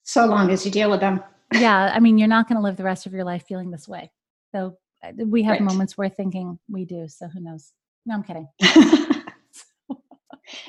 So 0.03 0.27
long 0.27 0.51
as 0.51 0.65
you 0.65 0.71
deal 0.71 0.91
with 0.91 1.01
them. 1.01 1.23
yeah. 1.53 1.93
I 1.95 2.01
mean, 2.01 2.19
you're 2.19 2.29
not 2.29 2.49
going 2.49 2.57
to 2.57 2.63
live 2.63 2.77
the 2.77 2.85
rest 2.85 3.07
of 3.07 3.13
your 3.13 3.25
life 3.25 3.45
feeling 3.47 3.71
this 3.71 3.89
way. 3.89 4.11
So 4.55 4.77
uh, 5.03 5.13
we 5.25 5.43
have 5.45 5.53
right. 5.53 5.63
moments 5.63 5.97
where 5.97 6.09
thinking 6.09 6.59
we 6.69 6.85
do. 6.85 7.09
So 7.09 7.29
who 7.29 7.41
knows? 7.41 7.73
No, 8.07 8.15
I'm 8.15 8.23
kidding. 8.23 8.49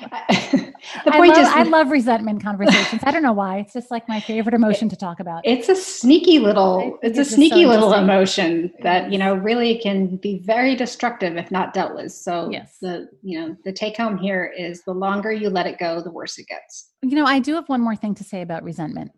the 0.00 0.72
point 1.04 1.06
I 1.06 1.18
love, 1.18 1.38
is, 1.38 1.48
I 1.48 1.62
love 1.62 1.90
resentment 1.90 2.42
conversations. 2.42 3.02
I 3.04 3.10
don't 3.10 3.22
know 3.22 3.32
why. 3.32 3.58
It's 3.58 3.72
just 3.72 3.90
like 3.90 4.08
my 4.08 4.20
favorite 4.20 4.54
emotion 4.54 4.88
to 4.90 4.96
talk 4.96 5.20
about. 5.20 5.42
It's 5.44 5.68
a 5.68 5.76
sneaky 5.76 6.38
little. 6.38 6.98
It's 7.02 7.18
a 7.18 7.24
sneaky 7.24 7.62
so 7.62 7.68
little 7.68 7.92
emotion 7.94 8.72
that 8.82 9.10
you 9.10 9.18
know 9.18 9.34
really 9.34 9.78
can 9.78 10.16
be 10.16 10.40
very 10.44 10.74
destructive 10.76 11.36
if 11.36 11.50
not 11.50 11.72
dealt 11.72 11.94
with. 11.94 12.12
So 12.12 12.50
yes, 12.50 12.76
the 12.80 13.08
you 13.22 13.40
know 13.40 13.56
the 13.64 13.72
take 13.72 13.96
home 13.96 14.18
here 14.18 14.52
is 14.56 14.82
the 14.84 14.92
longer 14.92 15.32
you 15.32 15.48
let 15.50 15.66
it 15.66 15.78
go, 15.78 16.00
the 16.02 16.10
worse 16.10 16.38
it 16.38 16.46
gets. 16.46 16.90
You 17.02 17.16
know, 17.16 17.24
I 17.24 17.38
do 17.38 17.54
have 17.54 17.68
one 17.68 17.80
more 17.80 17.96
thing 17.96 18.14
to 18.16 18.24
say 18.24 18.42
about 18.42 18.62
resentment. 18.62 19.12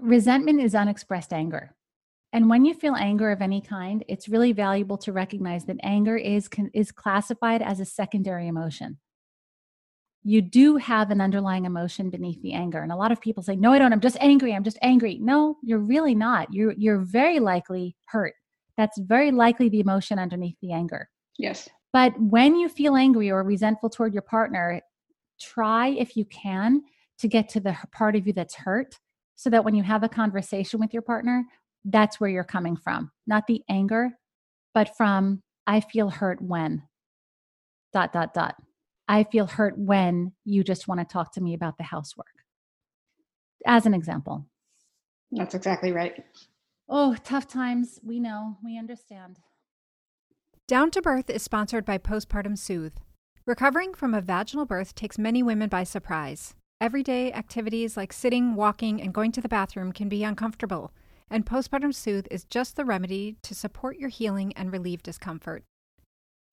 Resentment 0.00 0.60
is 0.60 0.74
unexpressed 0.74 1.32
anger 1.32 1.74
And 2.32 2.50
when 2.50 2.64
you 2.64 2.74
feel 2.74 2.94
anger 2.94 3.30
of 3.30 3.40
any 3.40 3.60
kind, 3.62 4.04
it's 4.08 4.28
really 4.28 4.52
valuable 4.52 4.98
to 4.98 5.12
recognize 5.12 5.64
that 5.64 5.78
anger 5.82 6.16
is 6.16 6.48
is 6.74 6.92
classified 6.92 7.62
as 7.62 7.80
a 7.80 7.84
secondary 7.84 8.46
emotion. 8.46 8.98
You 10.28 10.42
do 10.42 10.76
have 10.76 11.12
an 11.12 11.20
underlying 11.20 11.66
emotion 11.66 12.10
beneath 12.10 12.42
the 12.42 12.52
anger. 12.52 12.82
And 12.82 12.90
a 12.90 12.96
lot 12.96 13.12
of 13.12 13.20
people 13.20 13.44
say, 13.44 13.54
"No, 13.54 13.72
I 13.72 13.78
don't. 13.78 13.92
I'm 13.92 14.00
just 14.00 14.16
angry. 14.20 14.52
I'm 14.52 14.64
just 14.64 14.78
angry." 14.82 15.18
No, 15.20 15.56
you're 15.62 15.78
really 15.78 16.16
not. 16.16 16.52
You're 16.52 16.72
you're 16.72 16.98
very 16.98 17.38
likely 17.38 17.94
hurt. 18.06 18.34
That's 18.76 18.98
very 18.98 19.30
likely 19.30 19.68
the 19.68 19.78
emotion 19.78 20.18
underneath 20.18 20.56
the 20.60 20.72
anger. 20.72 21.08
Yes. 21.38 21.68
But 21.92 22.12
when 22.20 22.56
you 22.56 22.68
feel 22.68 22.96
angry 22.96 23.30
or 23.30 23.44
resentful 23.44 23.88
toward 23.88 24.12
your 24.12 24.22
partner, 24.22 24.80
try 25.40 25.88
if 25.90 26.16
you 26.16 26.24
can 26.24 26.82
to 27.18 27.28
get 27.28 27.48
to 27.50 27.60
the 27.60 27.76
part 27.92 28.16
of 28.16 28.26
you 28.26 28.32
that's 28.32 28.56
hurt 28.56 28.98
so 29.36 29.48
that 29.50 29.64
when 29.64 29.76
you 29.76 29.84
have 29.84 30.02
a 30.02 30.08
conversation 30.08 30.80
with 30.80 30.92
your 30.92 31.02
partner, 31.02 31.44
that's 31.84 32.18
where 32.18 32.30
you're 32.30 32.42
coming 32.42 32.76
from, 32.76 33.12
not 33.28 33.46
the 33.46 33.62
anger, 33.68 34.10
but 34.74 34.96
from 34.96 35.42
I 35.68 35.80
feel 35.80 36.10
hurt 36.10 36.42
when 36.42 36.82
dot 37.92 38.12
dot 38.12 38.34
dot. 38.34 38.56
I 39.08 39.24
feel 39.24 39.46
hurt 39.46 39.78
when 39.78 40.32
you 40.44 40.64
just 40.64 40.88
want 40.88 41.00
to 41.00 41.12
talk 41.12 41.32
to 41.34 41.40
me 41.40 41.54
about 41.54 41.78
the 41.78 41.84
housework. 41.84 42.26
As 43.66 43.86
an 43.86 43.94
example. 43.94 44.46
That's 45.30 45.54
exactly 45.54 45.92
right. 45.92 46.24
Oh, 46.88 47.16
tough 47.24 47.48
times. 47.48 48.00
We 48.02 48.20
know. 48.20 48.58
We 48.64 48.78
understand. 48.78 49.38
Down 50.68 50.90
to 50.92 51.02
Birth 51.02 51.30
is 51.30 51.42
sponsored 51.42 51.84
by 51.84 51.98
Postpartum 51.98 52.58
Soothe. 52.58 52.96
Recovering 53.44 53.94
from 53.94 54.14
a 54.14 54.20
vaginal 54.20 54.66
birth 54.66 54.94
takes 54.94 55.18
many 55.18 55.42
women 55.42 55.68
by 55.68 55.84
surprise. 55.84 56.54
Everyday 56.80 57.32
activities 57.32 57.96
like 57.96 58.12
sitting, 58.12 58.54
walking, 58.54 59.00
and 59.00 59.14
going 59.14 59.32
to 59.32 59.40
the 59.40 59.48
bathroom 59.48 59.92
can 59.92 60.08
be 60.08 60.24
uncomfortable 60.24 60.92
and 61.30 61.44
Postpartum 61.44 61.94
Soothe 61.94 62.26
is 62.30 62.44
just 62.44 62.76
the 62.76 62.84
remedy 62.84 63.36
to 63.42 63.54
support 63.54 63.98
your 63.98 64.08
healing 64.08 64.52
and 64.54 64.72
relieve 64.72 65.02
discomfort. 65.02 65.64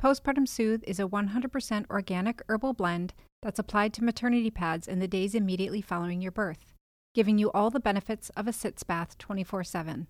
Postpartum 0.03 0.45
Soothe 0.45 0.83
is 0.85 0.99
a 0.99 1.07
100% 1.07 1.89
organic 1.89 2.41
herbal 2.49 2.73
blend 2.73 3.13
that's 3.41 3.57
applied 3.57 3.93
to 3.93 4.03
maternity 4.03 4.51
pads 4.51 4.85
in 4.85 4.99
the 4.99 5.07
days 5.07 5.33
immediately 5.33 5.79
following 5.79 6.21
your 6.21 6.33
birth, 6.33 6.73
giving 7.15 7.37
you 7.37 7.49
all 7.51 7.69
the 7.69 7.79
benefits 7.79 8.29
of 8.31 8.45
a 8.45 8.51
sitz 8.51 8.83
bath 8.83 9.17
24 9.17 9.63
7. 9.63 10.07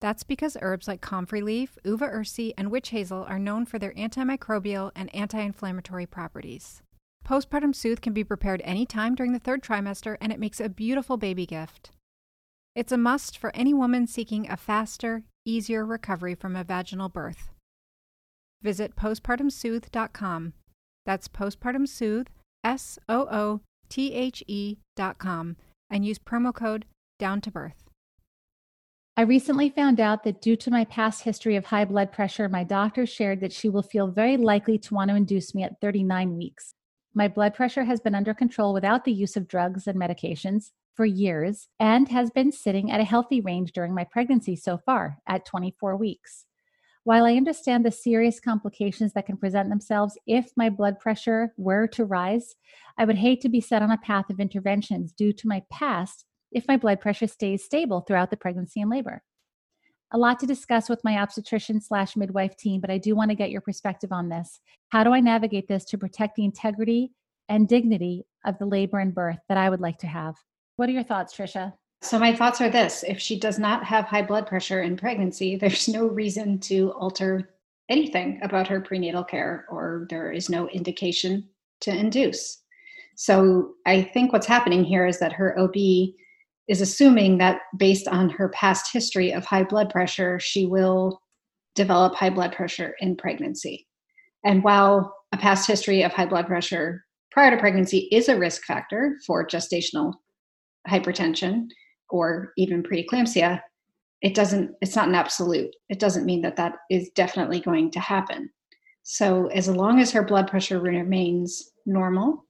That's 0.00 0.24
because 0.24 0.56
herbs 0.60 0.88
like 0.88 1.00
comfrey 1.02 1.40
leaf, 1.40 1.78
uva 1.84 2.08
ursi, 2.08 2.52
and 2.58 2.68
witch 2.68 2.88
hazel 2.88 3.24
are 3.28 3.38
known 3.38 3.64
for 3.64 3.78
their 3.78 3.94
antimicrobial 3.94 4.90
and 4.96 5.14
anti 5.14 5.38
inflammatory 5.38 6.06
properties. 6.06 6.82
Postpartum 7.24 7.76
Soothe 7.76 8.00
can 8.00 8.12
be 8.12 8.24
prepared 8.24 8.60
anytime 8.64 9.14
during 9.14 9.32
the 9.32 9.38
third 9.38 9.62
trimester, 9.62 10.16
and 10.20 10.32
it 10.32 10.40
makes 10.40 10.58
a 10.58 10.68
beautiful 10.68 11.16
baby 11.16 11.46
gift. 11.46 11.92
It's 12.74 12.90
a 12.90 12.98
must 12.98 13.38
for 13.38 13.54
any 13.54 13.72
woman 13.72 14.08
seeking 14.08 14.50
a 14.50 14.56
faster, 14.56 15.22
easier 15.44 15.86
recovery 15.86 16.34
from 16.34 16.56
a 16.56 16.64
vaginal 16.64 17.08
birth. 17.08 17.50
Visit 18.66 18.96
postpartumsoothe.com. 18.96 20.52
That's 21.04 21.28
postpartumsoothe, 21.28 22.26
S 22.64 22.98
O 23.08 23.28
O 23.30 23.60
T 23.88 24.12
H 24.12 24.42
E.com, 24.48 25.56
and 25.88 26.04
use 26.04 26.18
promo 26.18 26.52
code 26.52 26.84
down 27.16 27.40
to 27.42 27.52
birth. 27.52 27.84
I 29.16 29.22
recently 29.22 29.70
found 29.70 30.00
out 30.00 30.24
that 30.24 30.42
due 30.42 30.56
to 30.56 30.70
my 30.72 30.84
past 30.84 31.22
history 31.22 31.54
of 31.54 31.66
high 31.66 31.84
blood 31.84 32.10
pressure, 32.10 32.48
my 32.48 32.64
doctor 32.64 33.06
shared 33.06 33.38
that 33.38 33.52
she 33.52 33.68
will 33.68 33.84
feel 33.84 34.08
very 34.08 34.36
likely 34.36 34.78
to 34.78 34.94
want 34.94 35.10
to 35.10 35.16
induce 35.16 35.54
me 35.54 35.62
at 35.62 35.80
39 35.80 36.36
weeks. 36.36 36.74
My 37.14 37.28
blood 37.28 37.54
pressure 37.54 37.84
has 37.84 38.00
been 38.00 38.16
under 38.16 38.34
control 38.34 38.74
without 38.74 39.04
the 39.04 39.12
use 39.12 39.36
of 39.36 39.46
drugs 39.46 39.86
and 39.86 39.96
medications, 39.96 40.72
for 40.96 41.06
years 41.06 41.68
and 41.78 42.08
has 42.08 42.30
been 42.30 42.50
sitting 42.50 42.90
at 42.90 43.00
a 43.00 43.04
healthy 43.04 43.40
range 43.40 43.70
during 43.70 43.94
my 43.94 44.02
pregnancy 44.02 44.56
so 44.56 44.76
far 44.76 45.18
at 45.28 45.46
24 45.46 45.96
weeks. 45.96 46.46
While 47.06 47.24
I 47.24 47.34
understand 47.34 47.84
the 47.84 47.92
serious 47.92 48.40
complications 48.40 49.12
that 49.12 49.26
can 49.26 49.36
present 49.36 49.68
themselves 49.68 50.18
if 50.26 50.50
my 50.56 50.68
blood 50.68 50.98
pressure 50.98 51.54
were 51.56 51.86
to 51.86 52.04
rise, 52.04 52.56
I 52.98 53.04
would 53.04 53.18
hate 53.18 53.40
to 53.42 53.48
be 53.48 53.60
set 53.60 53.80
on 53.80 53.92
a 53.92 53.98
path 53.98 54.28
of 54.28 54.40
interventions 54.40 55.12
due 55.12 55.32
to 55.34 55.46
my 55.46 55.62
past 55.70 56.24
if 56.50 56.66
my 56.66 56.76
blood 56.76 57.00
pressure 57.00 57.28
stays 57.28 57.62
stable 57.62 58.00
throughout 58.00 58.30
the 58.30 58.36
pregnancy 58.36 58.80
and 58.80 58.90
labor. 58.90 59.22
A 60.10 60.18
lot 60.18 60.40
to 60.40 60.48
discuss 60.48 60.88
with 60.88 61.04
my 61.04 61.16
obstetrician 61.16 61.80
slash 61.80 62.16
midwife 62.16 62.56
team, 62.56 62.80
but 62.80 62.90
I 62.90 62.98
do 62.98 63.14
want 63.14 63.30
to 63.30 63.36
get 63.36 63.52
your 63.52 63.60
perspective 63.60 64.10
on 64.10 64.28
this. 64.28 64.58
How 64.88 65.04
do 65.04 65.12
I 65.12 65.20
navigate 65.20 65.68
this 65.68 65.84
to 65.84 65.98
protect 65.98 66.34
the 66.34 66.44
integrity 66.44 67.12
and 67.48 67.68
dignity 67.68 68.26
of 68.44 68.58
the 68.58 68.66
labor 68.66 68.98
and 68.98 69.14
birth 69.14 69.38
that 69.48 69.58
I 69.58 69.70
would 69.70 69.80
like 69.80 69.98
to 69.98 70.08
have? 70.08 70.34
What 70.74 70.88
are 70.88 70.92
your 70.92 71.04
thoughts, 71.04 71.36
Trisha? 71.36 71.74
So, 72.02 72.18
my 72.18 72.34
thoughts 72.34 72.60
are 72.60 72.70
this 72.70 73.02
if 73.02 73.18
she 73.18 73.38
does 73.38 73.58
not 73.58 73.84
have 73.84 74.04
high 74.04 74.22
blood 74.22 74.46
pressure 74.46 74.82
in 74.82 74.96
pregnancy, 74.96 75.56
there's 75.60 75.88
no 75.88 76.06
reason 76.06 76.58
to 76.60 76.92
alter 76.92 77.50
anything 77.88 78.40
about 78.42 78.68
her 78.68 78.80
prenatal 78.80 79.24
care, 79.24 79.66
or 79.70 80.06
there 80.10 80.32
is 80.32 80.50
no 80.50 80.68
indication 80.68 81.48
to 81.80 81.90
induce. 81.90 82.62
So, 83.16 83.74
I 83.86 84.02
think 84.02 84.32
what's 84.32 84.46
happening 84.46 84.84
here 84.84 85.06
is 85.06 85.18
that 85.20 85.32
her 85.32 85.58
OB 85.58 85.74
is 86.68 86.80
assuming 86.80 87.38
that 87.38 87.60
based 87.76 88.08
on 88.08 88.28
her 88.28 88.48
past 88.50 88.92
history 88.92 89.32
of 89.32 89.44
high 89.44 89.64
blood 89.64 89.90
pressure, 89.90 90.38
she 90.38 90.66
will 90.66 91.20
develop 91.74 92.14
high 92.14 92.30
blood 92.30 92.52
pressure 92.52 92.94
in 93.00 93.16
pregnancy. 93.16 93.86
And 94.44 94.64
while 94.64 95.14
a 95.32 95.36
past 95.36 95.66
history 95.66 96.02
of 96.02 96.12
high 96.12 96.26
blood 96.26 96.46
pressure 96.46 97.04
prior 97.30 97.50
to 97.50 97.56
pregnancy 97.56 98.08
is 98.12 98.28
a 98.28 98.38
risk 98.38 98.64
factor 98.64 99.16
for 99.26 99.46
gestational 99.46 100.14
hypertension 100.88 101.66
or 102.10 102.52
even 102.56 102.82
preeclampsia, 102.82 103.60
it 104.22 104.34
doesn't, 104.34 104.74
it's 104.80 104.96
not 104.96 105.08
an 105.08 105.14
absolute. 105.14 105.74
It 105.88 105.98
doesn't 105.98 106.26
mean 106.26 106.42
that 106.42 106.56
that 106.56 106.76
is 106.90 107.10
definitely 107.10 107.60
going 107.60 107.90
to 107.92 108.00
happen. 108.00 108.50
So, 109.02 109.46
as 109.48 109.68
long 109.68 110.00
as 110.00 110.10
her 110.12 110.24
blood 110.24 110.48
pressure 110.48 110.80
remains 110.80 111.70
normal, 111.84 112.44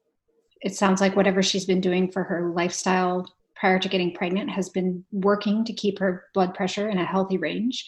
it 0.63 0.75
sounds 0.75 1.03
like 1.03 1.15
whatever 1.15 1.43
she's 1.43 1.67
been 1.67 1.83
doing 1.83 2.11
for 2.11 2.23
her 2.25 2.51
lifestyle 2.55 3.27
prior 3.57 3.79
to 3.79 3.89
getting 3.89 4.15
pregnant 4.15 4.51
has 4.51 4.69
been 4.69 5.05
working 5.13 5.65
to 5.65 5.73
keep 5.73 5.99
her 5.99 6.25
blood 6.35 6.55
pressure 6.55 6.89
in 6.89 6.99
a 6.99 7.05
healthy 7.05 7.37
range. 7.37 7.87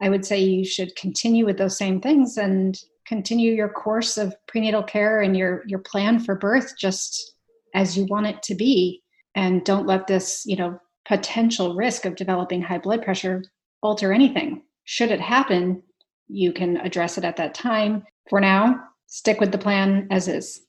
I 0.00 0.08
would 0.08 0.24
say 0.24 0.40
you 0.40 0.64
should 0.64 0.94
continue 0.96 1.44
with 1.44 1.58
those 1.58 1.76
same 1.76 2.00
things 2.00 2.36
and 2.36 2.80
continue 3.06 3.52
your 3.52 3.70
course 3.70 4.16
of 4.16 4.34
prenatal 4.46 4.82
care 4.82 5.22
and 5.22 5.36
your 5.36 5.62
your 5.66 5.78
plan 5.80 6.20
for 6.20 6.34
birth 6.34 6.74
just 6.78 7.34
as 7.74 7.96
you 7.96 8.04
want 8.04 8.26
it 8.26 8.42
to 8.42 8.54
be 8.54 9.02
and 9.34 9.64
don't 9.64 9.86
let 9.86 10.06
this 10.06 10.44
you 10.46 10.56
know 10.56 10.78
potential 11.08 11.74
risk 11.74 12.04
of 12.04 12.14
developing 12.14 12.62
high 12.62 12.78
blood 12.78 13.02
pressure 13.02 13.42
alter 13.82 14.12
anything. 14.12 14.62
Should 14.84 15.10
it 15.10 15.20
happen 15.20 15.82
you 16.28 16.52
can 16.52 16.76
address 16.76 17.16
it 17.16 17.24
at 17.24 17.36
that 17.36 17.54
time. 17.54 18.04
For 18.28 18.40
now 18.40 18.84
stick 19.06 19.40
with 19.40 19.50
the 19.50 19.58
plan 19.58 20.06
as 20.10 20.28
is. 20.28 20.60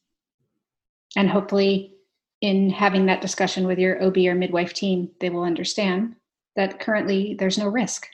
And 1.18 1.30
hopefully 1.30 1.96
in 2.40 2.70
having 2.70 3.06
that 3.08 3.22
discussion 3.22 3.68
with 3.68 3.78
your 3.78 4.02
ob 4.02 4.18
or 4.18 4.36
midwife 4.36 4.74
team 4.74 5.10
they 5.20 5.30
will 5.30 5.44
understand 5.44 6.16
that 6.56 6.80
currently 6.80 7.36
there's 7.38 7.58
no 7.58 7.68
risk. 7.68 8.08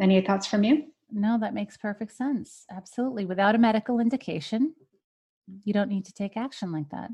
Any 0.00 0.20
thoughts 0.20 0.48
from 0.48 0.64
you? 0.64 0.88
No 1.12 1.38
that 1.40 1.54
makes 1.54 1.76
perfect 1.76 2.12
sense. 2.12 2.64
Absolutely. 2.68 3.24
Without 3.24 3.54
a 3.54 3.58
medical 3.58 4.00
indication 4.00 4.74
you 5.62 5.72
don't 5.72 5.88
need 5.88 6.06
to 6.06 6.12
take 6.12 6.36
action 6.36 6.72
like 6.72 6.88
that 6.90 7.10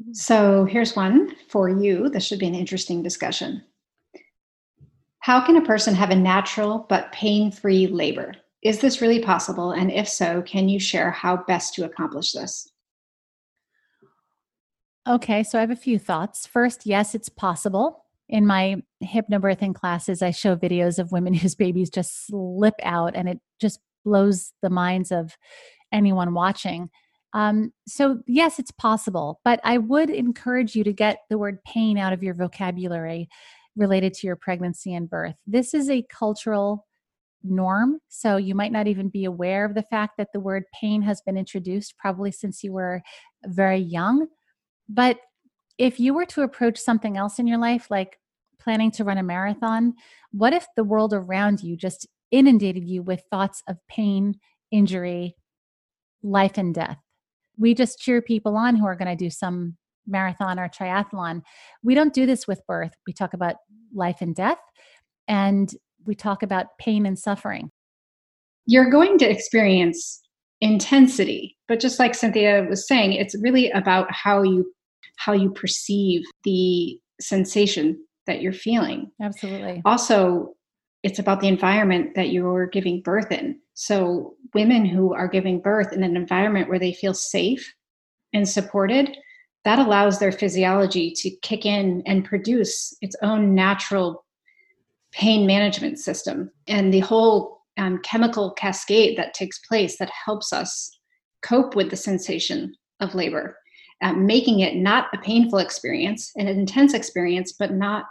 Mm-hmm. 0.00 0.12
so 0.12 0.64
here's 0.64 0.94
one 0.94 1.34
for 1.48 1.68
you. 1.68 2.08
This 2.08 2.24
should 2.24 2.38
be 2.38 2.46
an 2.46 2.54
interesting 2.54 3.02
discussion. 3.02 3.64
How 5.20 5.44
can 5.44 5.56
a 5.56 5.64
person 5.64 5.94
have 5.94 6.10
a 6.10 6.16
natural 6.16 6.86
but 6.88 7.10
pain 7.12 7.50
free 7.50 7.86
labor? 7.86 8.34
Is 8.62 8.80
this 8.80 9.00
really 9.00 9.20
possible? 9.20 9.72
And 9.72 9.90
if 9.90 10.08
so, 10.08 10.42
can 10.42 10.68
you 10.68 10.80
share 10.80 11.10
how 11.10 11.44
best 11.48 11.74
to 11.74 11.84
accomplish 11.84 12.32
this? 12.32 12.70
Okay, 15.08 15.42
so 15.42 15.58
I 15.58 15.62
have 15.62 15.70
a 15.70 15.76
few 15.76 15.98
thoughts. 15.98 16.46
First, 16.46 16.84
yes, 16.84 17.14
it's 17.14 17.28
possible. 17.28 18.04
In 18.28 18.46
my 18.46 18.82
hypnobirthing 19.02 19.74
classes, 19.74 20.20
I 20.20 20.32
show 20.32 20.54
videos 20.54 20.98
of 20.98 21.12
women 21.12 21.34
whose 21.34 21.54
babies 21.54 21.90
just 21.90 22.26
slip 22.26 22.74
out, 22.82 23.16
and 23.16 23.28
it 23.28 23.40
just 23.60 23.80
blows 24.04 24.52
the 24.60 24.70
minds 24.70 25.10
of 25.10 25.36
anyone 25.92 26.34
watching. 26.34 26.90
Um, 27.34 27.72
so, 27.86 28.20
yes, 28.26 28.58
it's 28.58 28.70
possible, 28.70 29.40
but 29.44 29.60
I 29.64 29.78
would 29.78 30.10
encourage 30.10 30.74
you 30.74 30.84
to 30.84 30.92
get 30.92 31.18
the 31.28 31.38
word 31.38 31.62
pain 31.64 31.98
out 31.98 32.12
of 32.12 32.22
your 32.22 32.34
vocabulary 32.34 33.28
related 33.76 34.14
to 34.14 34.26
your 34.26 34.36
pregnancy 34.36 34.94
and 34.94 35.08
birth. 35.08 35.36
This 35.46 35.74
is 35.74 35.90
a 35.90 36.06
cultural 36.10 36.86
norm, 37.44 38.00
so 38.08 38.36
you 38.36 38.54
might 38.54 38.72
not 38.72 38.86
even 38.86 39.08
be 39.08 39.24
aware 39.24 39.64
of 39.64 39.74
the 39.74 39.82
fact 39.82 40.16
that 40.18 40.28
the 40.32 40.40
word 40.40 40.64
pain 40.78 41.02
has 41.02 41.20
been 41.20 41.36
introduced 41.36 41.96
probably 41.98 42.32
since 42.32 42.64
you 42.64 42.72
were 42.72 43.02
very 43.46 43.78
young. 43.78 44.26
But 44.88 45.18
if 45.76 46.00
you 46.00 46.14
were 46.14 46.26
to 46.26 46.42
approach 46.42 46.78
something 46.78 47.16
else 47.16 47.38
in 47.38 47.46
your 47.46 47.58
life, 47.58 47.90
like 47.90 48.18
planning 48.58 48.90
to 48.92 49.04
run 49.04 49.18
a 49.18 49.22
marathon, 49.22 49.94
what 50.32 50.52
if 50.52 50.66
the 50.76 50.84
world 50.84 51.12
around 51.14 51.62
you 51.62 51.76
just 51.76 52.06
inundated 52.30 52.84
you 52.84 53.02
with 53.02 53.22
thoughts 53.30 53.62
of 53.68 53.76
pain, 53.88 54.40
injury, 54.70 55.36
life, 56.22 56.58
and 56.58 56.74
death? 56.74 56.98
We 57.58 57.74
just 57.74 57.98
cheer 57.98 58.22
people 58.22 58.56
on 58.56 58.76
who 58.76 58.86
are 58.86 58.96
going 58.96 59.16
to 59.16 59.24
do 59.24 59.30
some 59.30 59.76
marathon 60.06 60.58
or 60.58 60.68
triathlon. 60.68 61.42
We 61.82 61.94
don't 61.94 62.14
do 62.14 62.24
this 62.24 62.46
with 62.46 62.66
birth. 62.66 62.92
We 63.06 63.12
talk 63.12 63.34
about 63.34 63.56
life 63.92 64.18
and 64.20 64.34
death. 64.34 64.58
and 65.28 65.72
we 66.06 66.14
talk 66.14 66.42
about 66.42 66.78
pain 66.78 67.06
and 67.06 67.18
suffering. 67.18 67.70
You're 68.66 68.90
going 68.90 69.18
to 69.18 69.30
experience 69.30 70.20
intensity, 70.60 71.56
but 71.68 71.80
just 71.80 71.98
like 71.98 72.14
Cynthia 72.14 72.66
was 72.68 72.88
saying, 72.88 73.12
it's 73.12 73.36
really 73.40 73.70
about 73.70 74.10
how 74.10 74.42
you 74.42 74.72
how 75.16 75.32
you 75.32 75.50
perceive 75.50 76.22
the 76.44 76.98
sensation 77.20 77.98
that 78.26 78.40
you're 78.40 78.52
feeling. 78.52 79.10
Absolutely. 79.20 79.82
Also, 79.84 80.54
it's 81.02 81.18
about 81.18 81.40
the 81.40 81.48
environment 81.48 82.14
that 82.14 82.30
you're 82.30 82.66
giving 82.66 83.02
birth 83.02 83.32
in. 83.32 83.58
So, 83.80 84.34
women 84.54 84.84
who 84.84 85.14
are 85.14 85.28
giving 85.28 85.60
birth 85.60 85.92
in 85.92 86.02
an 86.02 86.16
environment 86.16 86.68
where 86.68 86.80
they 86.80 86.92
feel 86.92 87.14
safe 87.14 87.72
and 88.34 88.46
supported, 88.48 89.16
that 89.64 89.78
allows 89.78 90.18
their 90.18 90.32
physiology 90.32 91.12
to 91.12 91.30
kick 91.42 91.64
in 91.64 92.02
and 92.04 92.24
produce 92.24 92.92
its 93.02 93.14
own 93.22 93.54
natural 93.54 94.24
pain 95.12 95.46
management 95.46 96.00
system. 96.00 96.50
And 96.66 96.92
the 96.92 96.98
whole 96.98 97.60
um, 97.76 98.00
chemical 98.02 98.50
cascade 98.50 99.16
that 99.16 99.32
takes 99.32 99.60
place 99.60 99.96
that 99.98 100.10
helps 100.24 100.52
us 100.52 100.90
cope 101.42 101.76
with 101.76 101.90
the 101.90 101.96
sensation 101.96 102.74
of 102.98 103.14
labor, 103.14 103.56
uh, 104.02 104.12
making 104.12 104.58
it 104.58 104.74
not 104.74 105.06
a 105.14 105.18
painful 105.18 105.60
experience, 105.60 106.32
an 106.34 106.48
intense 106.48 106.94
experience, 106.94 107.52
but 107.56 107.74
not 107.74 108.06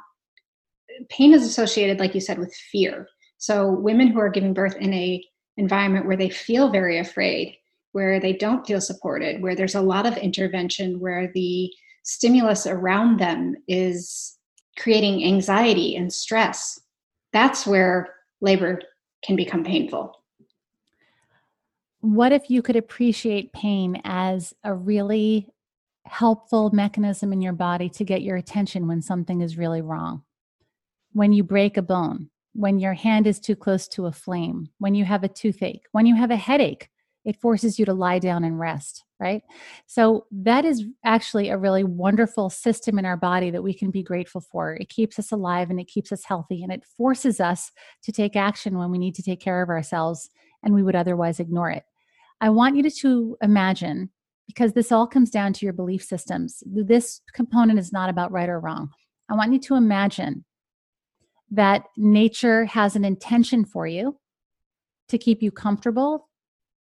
pain 1.10 1.34
is 1.34 1.44
associated, 1.44 2.00
like 2.00 2.16
you 2.16 2.22
said, 2.22 2.40
with 2.40 2.56
fear. 2.72 3.10
So 3.38 3.70
women 3.70 4.08
who 4.08 4.20
are 4.20 4.30
giving 4.30 4.54
birth 4.54 4.78
in 4.78 4.94
a 4.94 5.22
environment 5.58 6.06
where 6.06 6.18
they 6.18 6.30
feel 6.30 6.70
very 6.70 7.00
afraid, 7.00 7.58
where 7.92 8.20
they 8.20 8.34
don't 8.34 8.66
feel 8.66 8.82
supported, 8.82 9.42
where 9.42 9.56
there's 9.56 9.76
a 9.76 9.82
lot 9.82 10.06
of 10.06 10.18
intervention, 10.18 11.00
where 11.00 11.32
the 11.34 11.72
stimulus 12.04 12.66
around 12.66 13.20
them 13.20 13.56
is 13.68 14.38
creating 14.78 15.24
anxiety 15.24 15.96
and 15.96 16.14
stress, 16.14 16.80
that's 17.34 17.66
where 17.66 18.14
labor 18.42 18.80
can 19.24 19.36
become 19.36 19.64
painful. 19.64 20.14
What 22.02 22.32
if 22.32 22.50
you 22.50 22.62
could 22.62 22.76
appreciate 22.76 23.54
pain 23.54 24.02
as 24.06 24.54
a 24.64 24.74
really 24.74 25.50
helpful 26.06 26.70
mechanism 26.72 27.34
in 27.34 27.42
your 27.42 27.54
body 27.54 27.90
to 27.90 28.04
get 28.06 28.22
your 28.22 28.38
attention 28.38 28.88
when 28.88 29.02
something 29.02 29.42
is 29.42 29.58
really 29.58 29.82
wrong? 29.82 30.24
when 31.18 31.34
you 31.34 31.44
break 31.44 31.78
a 31.78 31.82
bone, 31.82 32.30
when 32.58 32.80
your 32.80 32.96
hand 32.96 33.28
is 33.28 33.40
too 33.40 33.56
close 33.56 33.88
to 33.88 34.08
a 34.08 34.12
flame, 34.12 34.68
when 34.80 34.96
you 34.96 35.06
have 35.06 35.24
a 35.24 35.28
toothache, 35.28 35.84
when 35.92 36.08
you 36.08 36.16
have 36.16 36.32
a 36.32 36.36
headache, 36.36 36.90
it 37.24 37.40
forces 37.40 37.78
you 37.78 37.86
to 37.86 37.94
lie 37.94 38.18
down 38.18 38.44
and 38.44 38.60
rest, 38.60 39.04
right? 39.20 39.44
So, 39.86 40.26
that 40.32 40.66
is 40.66 40.86
actually 41.06 41.50
a 41.50 41.58
really 41.58 41.84
wonderful 41.84 42.50
system 42.50 42.98
in 42.98 43.06
our 43.06 43.18
body 43.18 43.52
that 43.52 43.62
we 43.62 43.76
can 43.76 43.92
be 43.92 44.02
grateful 44.02 44.42
for. 44.42 44.74
It 44.74 44.90
keeps 44.90 45.20
us 45.20 45.32
alive 45.32 45.70
and 45.70 45.80
it 45.80 45.88
keeps 45.88 46.12
us 46.12 46.24
healthy 46.24 46.64
and 46.64 46.72
it 46.74 46.84
forces 46.84 47.40
us 47.40 47.72
to 48.04 48.12
take 48.12 48.36
action 48.36 48.78
when 48.78 48.90
we 48.90 48.98
need 48.98 49.14
to 49.16 49.24
take 49.24 49.40
care 49.40 49.62
of 49.62 49.70
ourselves 49.70 50.28
and 50.64 50.74
we 50.74 50.82
would 50.82 50.96
otherwise 50.96 51.40
ignore 51.40 51.70
it. 51.70 51.84
I 52.42 52.50
want 52.50 52.76
you 52.76 52.90
to 52.90 53.38
imagine, 53.44 54.10
because 54.48 54.74
this 54.74 54.92
all 54.92 55.06
comes 55.06 55.30
down 55.30 55.54
to 55.54 55.66
your 55.66 55.74
belief 55.74 56.04
systems, 56.04 56.64
this 56.66 57.22
component 57.34 57.78
is 57.78 57.94
not 57.94 58.10
about 58.10 58.32
right 58.32 58.50
or 58.50 58.60
wrong. 58.60 58.90
I 59.30 59.36
want 59.36 59.54
you 59.54 59.60
to 59.60 59.76
imagine 59.76 60.44
that 61.52 61.86
nature 61.96 62.66
has 62.66 62.96
an 62.96 63.06
intention 63.06 63.66
for 63.66 63.88
you 63.88 64.18
to 65.10 65.18
keep 65.18 65.42
you 65.42 65.52
comfortable, 65.52 66.28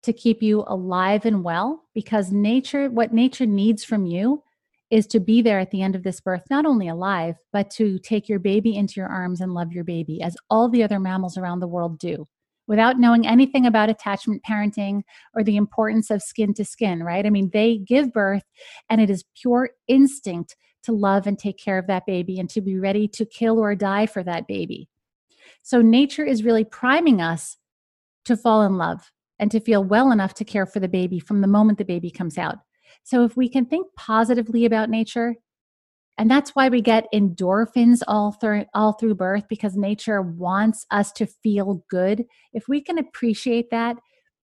to 0.03 0.13
keep 0.13 0.43
you 0.43 0.65
alive 0.67 1.27
and 1.27 1.45
well, 1.45 1.83
because 1.95 2.33
nature, 2.33 2.89
what 2.89 3.13
nature 3.13 3.47
needs 3.47 3.85
from 3.85 4.07
you 4.07 4.43
is 4.91 5.07
to 5.07 5.21
be 5.21 5.43
there 5.43 5.59
at 5.59 5.71
the 5.71 5.83
end 5.83 5.95
of 5.95 6.03
this 6.03 6.21
birth, 6.21 6.45
not 6.49 6.65
only 6.65 6.89
alive, 6.89 7.37
but 7.53 7.71
to 7.71 7.99
take 7.99 8.29
your 8.29 8.39
baby 8.39 8.75
into 8.75 8.95
your 8.97 9.09
arms 9.09 9.41
and 9.41 9.53
love 9.53 9.73
your 9.73 9.85
baby, 9.85 10.23
as 10.23 10.37
all 10.49 10.69
the 10.69 10.83
other 10.83 10.99
mammals 10.99 11.37
around 11.37 11.61
the 11.61 11.69
world 11.69 11.99
do, 11.99 12.25
without 12.67 12.99
knowing 12.99 13.27
anything 13.27 13.67
about 13.67 13.91
attachment 13.91 14.43
parenting 14.49 15.03
or 15.35 15.45
the 15.45 15.57
importance 15.57 16.11
of 16.11 16.23
skin 16.23 16.55
to 16.55 16.65
skin, 16.65 17.03
right? 17.03 17.27
I 17.27 17.31
mean, 17.31 17.51
they 17.53 17.79
give 17.79 18.13
birth 18.13 18.45
and 18.89 19.01
it 19.01 19.11
is 19.11 19.25
pure 19.39 19.71
instinct 19.89 20.57
to 20.85 20.93
love 20.93 21.27
and 21.27 21.39
take 21.39 21.59
care 21.59 21.79
of 21.79 21.87
that 21.87 22.07
baby 22.07 22.39
and 22.39 22.49
to 22.51 22.61
be 22.61 22.79
ready 22.79 23.09
to 23.09 23.25
kill 23.25 23.59
or 23.59 23.75
die 23.75 24.07
for 24.07 24.23
that 24.23 24.47
baby. 24.47 24.89
So, 25.63 25.83
nature 25.83 26.25
is 26.25 26.45
really 26.45 26.65
priming 26.65 27.21
us 27.21 27.57
to 28.25 28.37
fall 28.37 28.63
in 28.63 28.77
love 28.77 29.11
and 29.39 29.51
to 29.51 29.61
feel 29.61 29.85
well 29.85 30.11
enough 30.11 30.35
to 30.35 30.45
care 30.45 30.67
for 30.67 30.81
the 30.81 30.89
baby 30.89 31.19
from 31.19 31.41
the 31.41 31.47
moment 31.47 31.79
the 31.79 31.85
baby 31.85 32.11
comes 32.11 32.39
out. 32.39 32.57
So, 33.05 33.25
if 33.25 33.37
we 33.37 33.49
can 33.49 33.67
think 33.67 33.87
positively 33.97 34.65
about 34.65 34.91
nature, 34.91 35.37
and 36.19 36.29
that's 36.29 36.51
why 36.51 36.69
we 36.69 36.83
get 36.83 37.07
endorphins 37.15 38.03
all 38.09 38.33
through 38.33 38.65
all 38.75 38.93
through 38.93 39.15
birth 39.15 39.45
because 39.49 39.77
nature 39.77 40.21
wants 40.21 40.85
us 40.91 41.13
to 41.13 41.27
feel 41.27 41.85
good. 41.89 42.25
If 42.53 42.67
we 42.69 42.81
can 42.81 42.99
appreciate 42.99 43.71
that, 43.71 43.97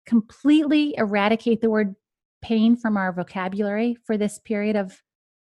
completely 0.06 0.94
eradicate 0.98 1.62
the 1.62 1.70
word 1.70 1.96
pain 2.42 2.76
from 2.76 2.98
our 2.98 3.14
vocabulary 3.14 3.96
for 4.06 4.18
this 4.18 4.40
period 4.40 4.76
of 4.76 5.02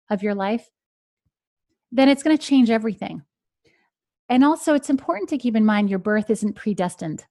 of 0.10 0.22
your 0.22 0.36
life, 0.36 0.68
then 1.92 2.10
it's 2.10 2.24
going 2.24 2.38
to 2.38 2.44
change 2.44 2.70
everything. 2.70 3.24
And 4.30 4.44
also, 4.44 4.74
it's 4.74 4.90
important 4.90 5.30
to 5.30 5.38
keep 5.38 5.56
in 5.56 5.66
mind 5.66 5.90
your 5.90 6.00
birth 6.00 6.30
isn't 6.30 6.56
predestined. 6.56 7.26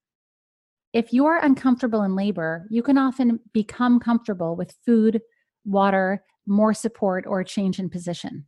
If 0.93 1.13
you're 1.13 1.37
uncomfortable 1.37 2.03
in 2.03 2.17
labor, 2.17 2.67
you 2.71 2.83
can 2.83 2.97
often 2.97 3.41
become 3.53 4.01
comfortable 4.01 4.57
with 4.57 4.75
food, 4.87 5.21
water, 5.67 6.25
more 6.47 6.73
support, 6.73 7.27
or 7.27 7.41
a 7.41 7.45
change 7.45 7.79
in 7.79 7.91
position. 7.91 8.47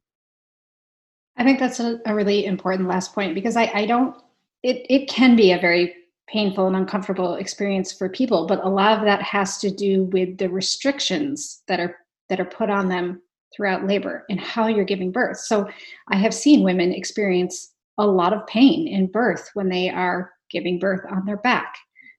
I 1.37 1.45
think 1.45 1.59
that's 1.59 1.79
a, 1.79 2.01
a 2.07 2.15
really 2.15 2.47
important 2.47 2.89
last 2.89 3.15
point 3.15 3.35
because 3.35 3.57
I, 3.57 3.71
I 3.75 3.87
don't, 3.87 4.17
it, 4.63 4.87
it 4.89 5.09
can 5.09 5.37
be 5.37 5.53
a 5.53 5.59
very 5.59 5.95
painful 6.27 6.67
and 6.67 6.77
uncomfortable 6.77 7.35
experience 7.35 7.93
for 7.93 8.09
people, 8.09 8.47
but 8.47 8.65
a 8.65 8.69
lot 8.69 8.99
of 8.99 9.05
that 9.05 9.23
has 9.23 9.59
to 9.59 9.71
do 9.71 10.05
with 10.05 10.39
the 10.39 10.49
restrictions 10.49 11.63
that 11.69 11.81
are 11.81 11.97
that 12.29 12.41
are 12.41 12.45
put 12.45 12.69
on 12.69 12.89
them 12.89 13.23
throughout 13.55 13.87
labor 13.87 14.25
and 14.29 14.41
how 14.41 14.67
you're 14.67 14.85
giving 14.85 15.13
birth. 15.13 15.39
So 15.39 15.69
I 16.09 16.17
have 16.17 16.35
seen 16.35 16.63
women 16.63 16.93
experience 16.93 17.73
a 17.99 18.07
lot 18.07 18.33
of 18.33 18.47
pain 18.47 18.87
in 18.87 19.07
birth 19.07 19.51
when 19.55 19.69
they 19.69 19.91
are 19.91 20.31
giving 20.51 20.79
birth 20.79 21.05
on 21.11 21.25
their 21.27 21.39
back 21.39 21.75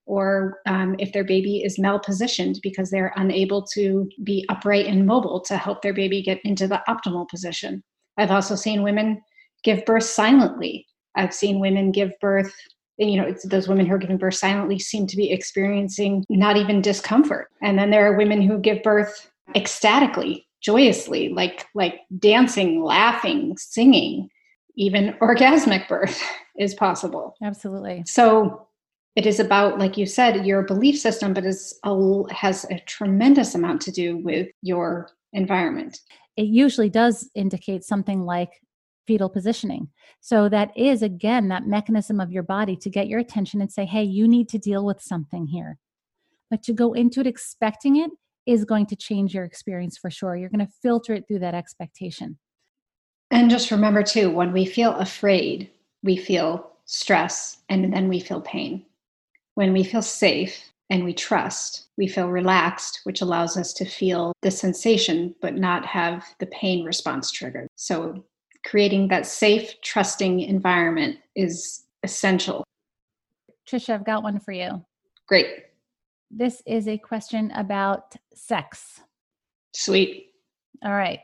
or 0.05 0.59
um, 0.67 0.95
if 0.97 1.13
their 1.13 1.23
baby 1.23 1.61
is 1.63 1.77
malpositioned 1.77 2.57
because 2.63 2.89
they're 2.89 3.13
unable 3.15 3.61
to 3.61 4.09
be 4.23 4.43
upright 4.49 4.87
and 4.87 5.05
mobile 5.05 5.39
to 5.39 5.55
help 5.55 5.81
their 5.81 5.93
baby 5.93 6.21
get 6.21 6.39
into 6.43 6.67
the 6.67 6.81
optimal 6.89 7.29
position. 7.29 7.83
I've 8.17 8.31
also 8.31 8.55
seen 8.55 8.81
women 8.81 9.21
give 9.63 9.85
birth 9.85 10.05
silently. 10.05 10.87
I've 11.15 11.33
seen 11.33 11.59
women 11.59 11.91
give 11.91 12.11
birth, 12.19 12.53
you 12.97 13.21
know, 13.21 13.33
those 13.45 13.67
women 13.67 13.85
who 13.85 13.93
are 13.93 13.99
giving 13.99 14.17
birth 14.17 14.33
silently 14.33 14.79
seem 14.79 15.05
to 15.05 15.15
be 15.15 15.31
experiencing 15.31 16.25
not 16.27 16.57
even 16.57 16.81
discomfort. 16.81 17.49
And 17.61 17.77
then 17.77 17.91
there 17.91 18.11
are 18.11 18.17
women 18.17 18.41
who 18.41 18.57
give 18.57 18.81
birth 18.81 19.29
ecstatically 19.55 20.47
joyously 20.61 21.29
like 21.29 21.65
like 21.73 22.01
dancing 22.19 22.83
laughing 22.83 23.55
singing 23.57 24.29
even 24.75 25.13
orgasmic 25.21 25.87
birth 25.87 26.21
is 26.57 26.73
possible. 26.73 27.35
Absolutely. 27.43 28.03
So 28.05 28.67
it 29.15 29.25
is 29.25 29.39
about 29.39 29.79
like 29.79 29.97
you 29.97 30.05
said 30.05 30.45
your 30.45 30.63
belief 30.63 30.97
system 30.99 31.33
but 31.33 31.45
is 31.45 31.77
a, 31.83 32.33
has 32.33 32.65
a 32.65 32.79
tremendous 32.81 33.53
amount 33.55 33.81
to 33.81 33.91
do 33.91 34.17
with 34.17 34.47
your 34.61 35.09
environment. 35.33 35.99
It 36.37 36.47
usually 36.47 36.89
does 36.89 37.29
indicate 37.35 37.83
something 37.83 38.25
like 38.25 38.61
fetal 39.07 39.29
positioning. 39.29 39.89
So 40.21 40.47
that 40.49 40.75
is 40.77 41.01
again 41.01 41.49
that 41.49 41.67
mechanism 41.67 42.19
of 42.19 42.31
your 42.31 42.43
body 42.43 42.75
to 42.77 42.89
get 42.89 43.07
your 43.07 43.19
attention 43.19 43.61
and 43.61 43.71
say 43.71 43.85
hey 43.85 44.03
you 44.03 44.27
need 44.27 44.49
to 44.49 44.57
deal 44.57 44.85
with 44.85 45.01
something 45.01 45.47
here. 45.47 45.77
But 46.49 46.63
to 46.63 46.73
go 46.73 46.93
into 46.93 47.19
it 47.19 47.27
expecting 47.27 47.97
it 47.97 48.11
is 48.49 48.65
going 48.65 48.87
to 48.87 48.95
change 48.95 49.33
your 49.33 49.43
experience 49.43 49.97
for 49.97 50.09
sure. 50.09 50.35
You're 50.35 50.49
going 50.49 50.65
to 50.65 50.73
filter 50.81 51.13
it 51.13 51.27
through 51.27 51.39
that 51.39 51.53
expectation. 51.53 52.37
And 53.31 53.49
just 53.49 53.69
remember 53.69 54.01
too, 54.01 54.31
when 54.31 54.51
we 54.51 54.65
feel 54.65 54.95
afraid, 54.95 55.69
we 56.01 56.17
feel 56.17 56.71
stress 56.85 57.57
and 57.69 57.93
then 57.93 58.09
we 58.09 58.19
feel 58.19 58.41
pain. 58.41 58.85
When 59.53 59.71
we 59.71 59.83
feel 59.83 60.01
safe 60.01 60.71
and 60.89 61.03
we 61.03 61.13
trust, 61.13 61.89
we 61.97 62.07
feel 62.07 62.29
relaxed, 62.29 63.01
which 63.03 63.21
allows 63.21 63.55
us 63.55 63.71
to 63.73 63.85
feel 63.85 64.33
the 64.41 64.49
sensation 64.49 65.35
but 65.41 65.55
not 65.55 65.85
have 65.85 66.25
the 66.39 66.47
pain 66.47 66.83
response 66.83 67.29
triggered. 67.31 67.67
So, 67.75 68.25
creating 68.65 69.07
that 69.07 69.25
safe, 69.25 69.79
trusting 69.81 70.41
environment 70.41 71.17
is 71.35 71.83
essential. 72.03 72.63
Trisha, 73.69 73.93
I've 73.93 74.05
got 74.05 74.23
one 74.23 74.39
for 74.39 74.51
you. 74.51 74.83
Great. 75.27 75.68
This 76.31 76.61
is 76.65 76.87
a 76.87 76.97
question 76.97 77.51
about 77.51 78.15
sex. 78.33 79.01
Sweet. 79.73 80.27
All 80.83 80.93
right. 80.93 81.19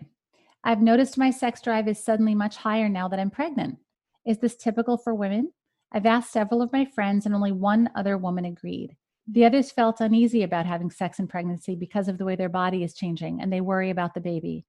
I've 0.64 0.82
noticed 0.82 1.18
my 1.18 1.30
sex 1.30 1.62
drive 1.62 1.88
is 1.88 2.04
suddenly 2.04 2.34
much 2.34 2.56
higher 2.56 2.90
now 2.90 3.08
that 3.08 3.20
I'm 3.20 3.30
pregnant. 3.30 3.78
Is 4.26 4.40
this 4.40 4.56
typical 4.56 4.98
for 4.98 5.14
women? 5.14 5.52
I've 5.92 6.08
asked 6.08 6.32
several 6.32 6.62
of 6.62 6.74
my 6.74 6.86
friends, 6.86 7.26
and 7.26 7.36
only 7.36 7.52
one 7.52 7.90
other 7.96 8.18
woman 8.18 8.46
agreed. 8.46 8.96
The 9.28 9.46
others 9.46 9.72
felt 9.72 10.02
uneasy 10.02 10.44
about 10.44 10.66
having 10.66 10.90
sex 10.90 11.20
in 11.20 11.28
pregnancy 11.28 11.76
because 11.76 12.08
of 12.08 12.18
the 12.18 12.26
way 12.26 12.36
their 12.36 12.50
body 12.50 12.84
is 12.84 12.96
changing, 12.96 13.42
and 13.42 13.54
they 13.54 13.62
worry 13.62 13.92
about 13.92 14.14
the 14.14 14.22
baby. 14.22 14.66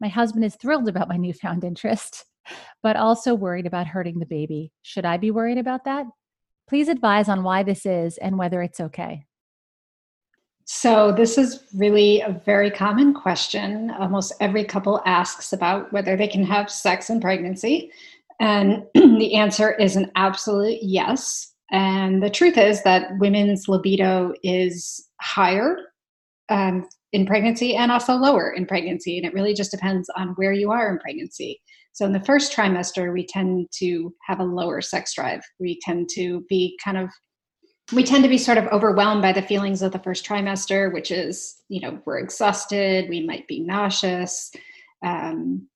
My 0.00 0.08
husband 0.08 0.44
is 0.44 0.56
thrilled 0.56 0.88
about 0.88 1.08
my 1.08 1.16
newfound 1.18 1.64
interest. 1.64 2.24
but 2.82 2.96
also 2.96 3.34
worried 3.34 3.66
about 3.66 3.86
hurting 3.86 4.18
the 4.18 4.26
baby. 4.26 4.72
Should 4.82 5.04
I 5.04 5.18
be 5.18 5.30
worried 5.30 5.58
about 5.58 5.84
that? 5.84 6.06
Please 6.68 6.88
advise 6.88 7.28
on 7.28 7.42
why 7.42 7.62
this 7.62 7.86
is 7.86 8.18
and 8.18 8.38
whether 8.38 8.62
it's 8.62 8.80
okay. 8.80 9.24
So, 10.70 11.12
this 11.12 11.38
is 11.38 11.64
really 11.74 12.20
a 12.20 12.42
very 12.44 12.70
common 12.70 13.14
question. 13.14 13.90
Almost 13.98 14.34
every 14.38 14.64
couple 14.64 15.00
asks 15.06 15.54
about 15.54 15.90
whether 15.94 16.14
they 16.14 16.28
can 16.28 16.44
have 16.44 16.70
sex 16.70 17.08
in 17.08 17.22
pregnancy. 17.22 17.90
And 18.38 18.84
the 18.94 19.34
answer 19.34 19.72
is 19.72 19.96
an 19.96 20.12
absolute 20.14 20.80
yes. 20.82 21.54
And 21.70 22.22
the 22.22 22.28
truth 22.28 22.58
is 22.58 22.82
that 22.82 23.16
women's 23.18 23.66
libido 23.66 24.34
is 24.42 25.08
higher 25.22 25.78
um, 26.50 26.86
in 27.14 27.24
pregnancy 27.24 27.74
and 27.74 27.90
also 27.90 28.16
lower 28.16 28.50
in 28.50 28.66
pregnancy. 28.66 29.16
And 29.16 29.26
it 29.26 29.32
really 29.32 29.54
just 29.54 29.70
depends 29.70 30.10
on 30.18 30.34
where 30.36 30.52
you 30.52 30.70
are 30.70 30.92
in 30.92 30.98
pregnancy. 30.98 31.62
So, 31.94 32.04
in 32.04 32.12
the 32.12 32.20
first 32.20 32.54
trimester, 32.54 33.10
we 33.10 33.26
tend 33.26 33.68
to 33.78 34.14
have 34.26 34.38
a 34.38 34.44
lower 34.44 34.82
sex 34.82 35.14
drive. 35.14 35.40
We 35.58 35.80
tend 35.80 36.10
to 36.10 36.44
be 36.50 36.78
kind 36.84 36.98
of 36.98 37.08
we 37.92 38.04
tend 38.04 38.22
to 38.22 38.28
be 38.28 38.38
sort 38.38 38.58
of 38.58 38.66
overwhelmed 38.66 39.22
by 39.22 39.32
the 39.32 39.42
feelings 39.42 39.82
of 39.82 39.92
the 39.92 39.98
first 39.98 40.26
trimester, 40.26 40.92
which 40.92 41.10
is, 41.10 41.56
you 41.68 41.80
know, 41.80 42.00
we're 42.04 42.18
exhausted, 42.18 43.08
we 43.08 43.26
might 43.26 43.46
be 43.48 43.60
nauseous, 43.60 44.52
um, 45.02 45.68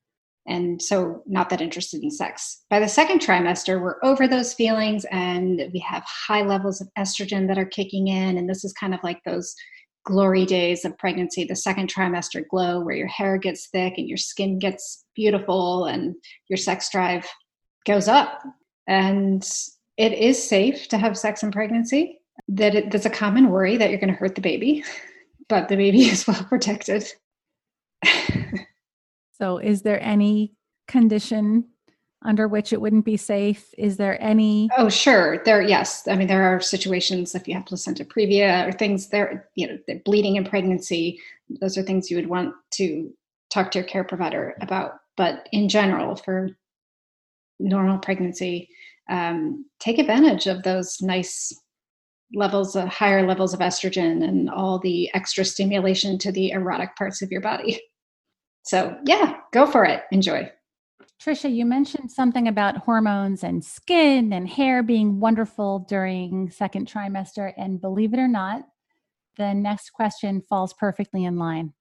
and 0.46 0.82
so 0.82 1.22
not 1.26 1.50
that 1.50 1.60
interested 1.60 2.02
in 2.02 2.10
sex. 2.10 2.64
By 2.68 2.80
the 2.80 2.88
second 2.88 3.20
trimester, 3.20 3.80
we're 3.80 4.02
over 4.02 4.26
those 4.26 4.54
feelings 4.54 5.06
and 5.10 5.70
we 5.72 5.78
have 5.80 6.02
high 6.04 6.42
levels 6.42 6.80
of 6.80 6.88
estrogen 6.98 7.46
that 7.48 7.58
are 7.58 7.64
kicking 7.64 8.08
in. 8.08 8.36
And 8.36 8.48
this 8.48 8.64
is 8.64 8.72
kind 8.72 8.92
of 8.92 9.00
like 9.04 9.22
those 9.24 9.54
glory 10.04 10.44
days 10.44 10.84
of 10.84 10.98
pregnancy, 10.98 11.44
the 11.44 11.54
second 11.54 11.92
trimester 11.92 12.42
glow, 12.50 12.80
where 12.80 12.96
your 12.96 13.06
hair 13.06 13.38
gets 13.38 13.68
thick 13.68 13.94
and 13.98 14.08
your 14.08 14.16
skin 14.16 14.58
gets 14.58 15.04
beautiful 15.14 15.84
and 15.84 16.16
your 16.48 16.56
sex 16.56 16.90
drive 16.90 17.24
goes 17.86 18.08
up. 18.08 18.42
And 18.88 19.48
it 20.02 20.14
is 20.14 20.42
safe 20.42 20.88
to 20.88 20.98
have 20.98 21.16
sex 21.16 21.44
in 21.44 21.52
pregnancy. 21.52 22.18
That 22.48 22.74
it, 22.74 22.90
there's 22.90 23.06
a 23.06 23.10
common 23.10 23.50
worry 23.50 23.76
that 23.76 23.90
you're 23.90 24.00
going 24.00 24.12
to 24.12 24.18
hurt 24.18 24.34
the 24.34 24.40
baby, 24.40 24.82
but 25.48 25.68
the 25.68 25.76
baby 25.76 26.02
is 26.08 26.26
well 26.26 26.42
protected. 26.44 27.06
so, 29.40 29.58
is 29.58 29.82
there 29.82 30.02
any 30.02 30.54
condition 30.88 31.68
under 32.24 32.48
which 32.48 32.72
it 32.72 32.80
wouldn't 32.80 33.04
be 33.04 33.16
safe? 33.16 33.72
Is 33.78 33.96
there 33.96 34.20
any? 34.20 34.68
Oh, 34.76 34.88
sure. 34.88 35.40
There, 35.44 35.62
yes. 35.62 36.08
I 36.08 36.16
mean, 36.16 36.26
there 36.26 36.52
are 36.52 36.60
situations 36.60 37.36
if 37.36 37.46
you 37.46 37.54
have 37.54 37.66
placenta 37.66 38.04
previa 38.04 38.66
or 38.66 38.72
things 38.72 39.08
there, 39.08 39.48
you 39.54 39.68
know, 39.68 40.00
bleeding 40.04 40.34
in 40.34 40.44
pregnancy. 40.44 41.20
Those 41.60 41.78
are 41.78 41.82
things 41.82 42.10
you 42.10 42.16
would 42.16 42.28
want 42.28 42.54
to 42.72 43.12
talk 43.50 43.70
to 43.70 43.78
your 43.78 43.86
care 43.86 44.04
provider 44.04 44.56
about. 44.60 44.94
But 45.16 45.48
in 45.52 45.68
general, 45.68 46.16
for 46.16 46.50
normal 47.60 47.98
pregnancy, 47.98 48.68
um, 49.08 49.66
take 49.80 49.98
advantage 49.98 50.46
of 50.46 50.62
those 50.62 50.98
nice 51.00 51.52
levels 52.34 52.76
of 52.76 52.88
higher 52.88 53.26
levels 53.26 53.52
of 53.52 53.60
estrogen 53.60 54.26
and 54.26 54.48
all 54.48 54.78
the 54.78 55.12
extra 55.14 55.44
stimulation 55.44 56.18
to 56.18 56.32
the 56.32 56.50
erotic 56.50 56.94
parts 56.96 57.22
of 57.22 57.30
your 57.30 57.40
body. 57.40 57.80
So, 58.64 58.96
yeah, 59.04 59.38
go 59.52 59.66
for 59.66 59.84
it. 59.84 60.04
Enjoy. 60.12 60.48
Trisha, 61.20 61.52
you 61.52 61.66
mentioned 61.66 62.12
something 62.12 62.46
about 62.46 62.76
hormones 62.76 63.42
and 63.42 63.64
skin 63.64 64.32
and 64.32 64.48
hair 64.48 64.84
being 64.84 65.18
wonderful 65.18 65.80
during 65.88 66.48
second 66.48 66.88
trimester. 66.88 67.52
And 67.56 67.80
believe 67.80 68.14
it 68.14 68.20
or 68.20 68.28
not, 68.28 68.62
the 69.36 69.52
next 69.52 69.90
question 69.90 70.42
falls 70.42 70.74
perfectly 70.74 71.24
in 71.24 71.38
line. 71.38 71.72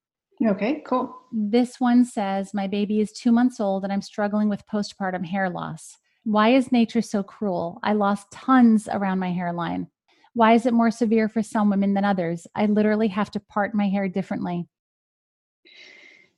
Okay, 0.45 0.81
cool. 0.88 1.15
This 1.31 1.79
one 1.79 2.03
says 2.03 2.53
My 2.53 2.65
baby 2.67 2.99
is 2.99 3.12
two 3.12 3.31
months 3.31 3.60
old 3.60 3.84
and 3.84 3.93
I'm 3.93 4.01
struggling 4.01 4.49
with 4.49 4.65
postpartum 4.65 5.25
hair 5.25 5.49
loss. 5.49 5.97
Why 6.23 6.49
is 6.49 6.71
nature 6.71 7.01
so 7.01 7.23
cruel? 7.23 7.79
I 7.84 7.93
lost 7.93 8.31
tons 8.31 8.88
around 8.91 9.19
my 9.19 9.31
hairline. 9.31 9.88
Why 10.34 10.53
is 10.53 10.65
it 10.65 10.73
more 10.73 10.91
severe 10.91 11.27
for 11.27 11.43
some 11.43 11.69
women 11.69 11.93
than 11.93 12.05
others? 12.05 12.47
I 12.55 12.67
literally 12.67 13.10
have 13.10 13.31
to 13.31 13.39
part 13.39 13.73
my 13.73 13.89
hair 13.89 14.07
differently. 14.07 14.67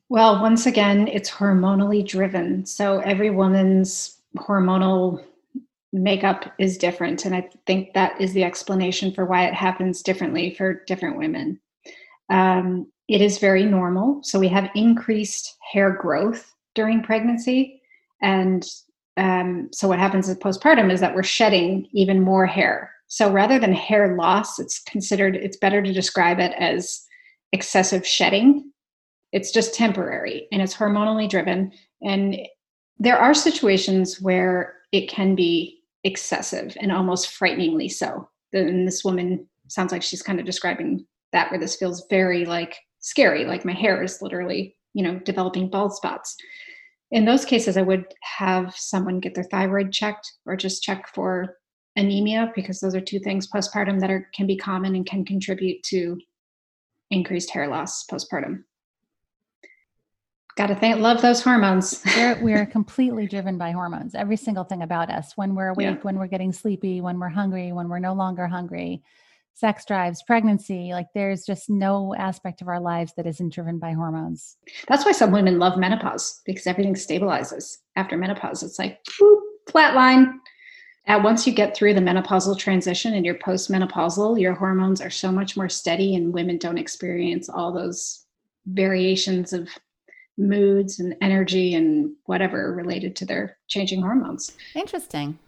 Well, 0.08 0.40
once 0.40 0.66
again, 0.66 1.08
it's 1.08 1.30
hormonally 1.30 2.06
driven. 2.06 2.66
So 2.66 2.98
every 3.00 3.30
woman's 3.30 4.18
hormonal 4.36 5.24
makeup 5.92 6.52
is 6.58 6.76
different. 6.76 7.24
And 7.24 7.34
I 7.34 7.48
think 7.66 7.94
that 7.94 8.20
is 8.20 8.32
the 8.32 8.44
explanation 8.44 9.12
for 9.12 9.24
why 9.24 9.46
it 9.46 9.54
happens 9.54 10.02
differently 10.02 10.54
for 10.54 10.82
different 10.86 11.16
women. 11.18 11.60
Um, 12.30 12.90
it 13.08 13.20
is 13.20 13.38
very 13.38 13.64
normal. 13.64 14.20
So 14.22 14.38
we 14.38 14.48
have 14.48 14.70
increased 14.74 15.56
hair 15.72 15.90
growth 15.90 16.52
during 16.74 17.02
pregnancy. 17.02 17.80
And 18.20 18.66
um, 19.16 19.68
so 19.72 19.88
what 19.88 19.98
happens 19.98 20.28
in 20.28 20.36
postpartum 20.36 20.92
is 20.92 21.00
that 21.00 21.14
we're 21.14 21.22
shedding 21.22 21.88
even 21.92 22.20
more 22.20 22.46
hair. 22.46 22.92
So 23.06 23.30
rather 23.30 23.58
than 23.58 23.72
hair 23.72 24.16
loss, 24.16 24.58
it's 24.58 24.80
considered, 24.82 25.36
it's 25.36 25.56
better 25.56 25.82
to 25.82 25.92
describe 25.92 26.40
it 26.40 26.52
as 26.58 27.04
excessive 27.52 28.06
shedding. 28.06 28.72
It's 29.32 29.52
just 29.52 29.74
temporary 29.74 30.48
and 30.50 30.60
it's 30.60 30.74
hormonally 30.74 31.28
driven. 31.28 31.72
And 32.02 32.36
there 32.98 33.18
are 33.18 33.34
situations 33.34 34.20
where 34.20 34.74
it 34.92 35.08
can 35.08 35.34
be 35.34 35.80
excessive 36.02 36.76
and 36.80 36.90
almost 36.92 37.30
frighteningly 37.30 37.88
so. 37.88 38.28
And 38.52 38.86
this 38.86 39.04
woman 39.04 39.46
sounds 39.68 39.92
like 39.92 40.02
she's 40.02 40.22
kind 40.22 40.40
of 40.40 40.46
describing 40.46 41.06
that 41.32 41.50
where 41.50 41.60
this 41.60 41.76
feels 41.76 42.06
very 42.10 42.44
like 42.44 42.78
scary, 43.00 43.44
like 43.44 43.64
my 43.64 43.72
hair 43.72 44.02
is 44.02 44.22
literally, 44.22 44.76
you 44.92 45.02
know, 45.02 45.18
developing 45.20 45.68
bald 45.68 45.94
spots 45.94 46.36
in 47.10 47.24
those 47.24 47.44
cases, 47.44 47.76
I 47.76 47.82
would 47.82 48.06
have 48.22 48.76
someone 48.76 49.20
get 49.20 49.34
their 49.34 49.44
thyroid 49.44 49.92
checked 49.92 50.32
or 50.46 50.56
just 50.56 50.82
check 50.82 51.08
for 51.14 51.56
anemia 51.96 52.52
because 52.56 52.80
those 52.80 52.94
are 52.94 53.00
two 53.00 53.20
things 53.20 53.48
postpartum 53.48 54.00
that 54.00 54.10
are 54.10 54.28
can 54.34 54.46
be 54.46 54.56
common 54.56 54.94
and 54.96 55.06
can 55.06 55.24
contribute 55.24 55.82
to 55.84 56.18
increased 57.10 57.50
hair 57.50 57.68
loss 57.68 58.04
postpartum. 58.06 58.64
Got 60.56 60.68
to 60.68 60.76
thank 60.76 61.00
love 61.00 61.20
those 61.20 61.42
hormones. 61.42 62.02
we're, 62.16 62.42
we're 62.42 62.66
completely 62.66 63.26
driven 63.26 63.58
by 63.58 63.72
hormones. 63.72 64.14
Every 64.14 64.36
single 64.36 64.62
thing 64.62 64.82
about 64.82 65.10
us. 65.10 65.32
When 65.36 65.54
we're 65.54 65.68
awake, 65.68 65.96
yeah. 65.96 66.02
when 66.02 66.16
we're 66.16 66.28
getting 66.28 66.52
sleepy, 66.52 67.00
when 67.00 67.18
we're 67.18 67.28
hungry, 67.28 67.72
when 67.72 67.88
we're 67.88 67.98
no 67.98 68.12
longer 68.12 68.46
hungry, 68.46 69.02
sex 69.54 69.84
drives, 69.86 70.22
pregnancy. 70.22 70.90
Like 70.92 71.06
there's 71.14 71.44
just 71.44 71.70
no 71.70 72.14
aspect 72.16 72.60
of 72.60 72.68
our 72.68 72.80
lives 72.80 73.12
that 73.16 73.26
isn't 73.26 73.52
driven 73.52 73.78
by 73.78 73.92
hormones. 73.92 74.56
That's 74.88 75.04
why 75.04 75.12
some 75.12 75.30
women 75.30 75.58
love 75.58 75.78
menopause 75.78 76.42
because 76.44 76.66
everything 76.66 76.94
stabilizes 76.94 77.78
after 77.96 78.16
menopause. 78.16 78.62
It's 78.62 78.78
like 78.78 79.00
whoop, 79.18 79.40
flat 79.68 79.94
line. 79.94 80.40
And 81.06 81.22
once 81.22 81.46
you 81.46 81.52
get 81.52 81.76
through 81.76 81.94
the 81.94 82.00
menopausal 82.00 82.58
transition 82.58 83.14
and 83.14 83.26
you're 83.26 83.34
postmenopausal, 83.34 84.40
your 84.40 84.54
hormones 84.54 85.00
are 85.00 85.10
so 85.10 85.30
much 85.30 85.54
more 85.54 85.68
steady, 85.68 86.14
and 86.16 86.32
women 86.32 86.56
don't 86.56 86.78
experience 86.78 87.50
all 87.50 87.72
those 87.72 88.24
variations 88.66 89.52
of 89.52 89.68
moods 90.38 91.00
and 91.00 91.14
energy 91.20 91.74
and 91.74 92.12
whatever 92.24 92.74
related 92.74 93.14
to 93.16 93.26
their 93.26 93.58
changing 93.68 94.00
hormones. 94.00 94.52
Interesting. 94.74 95.38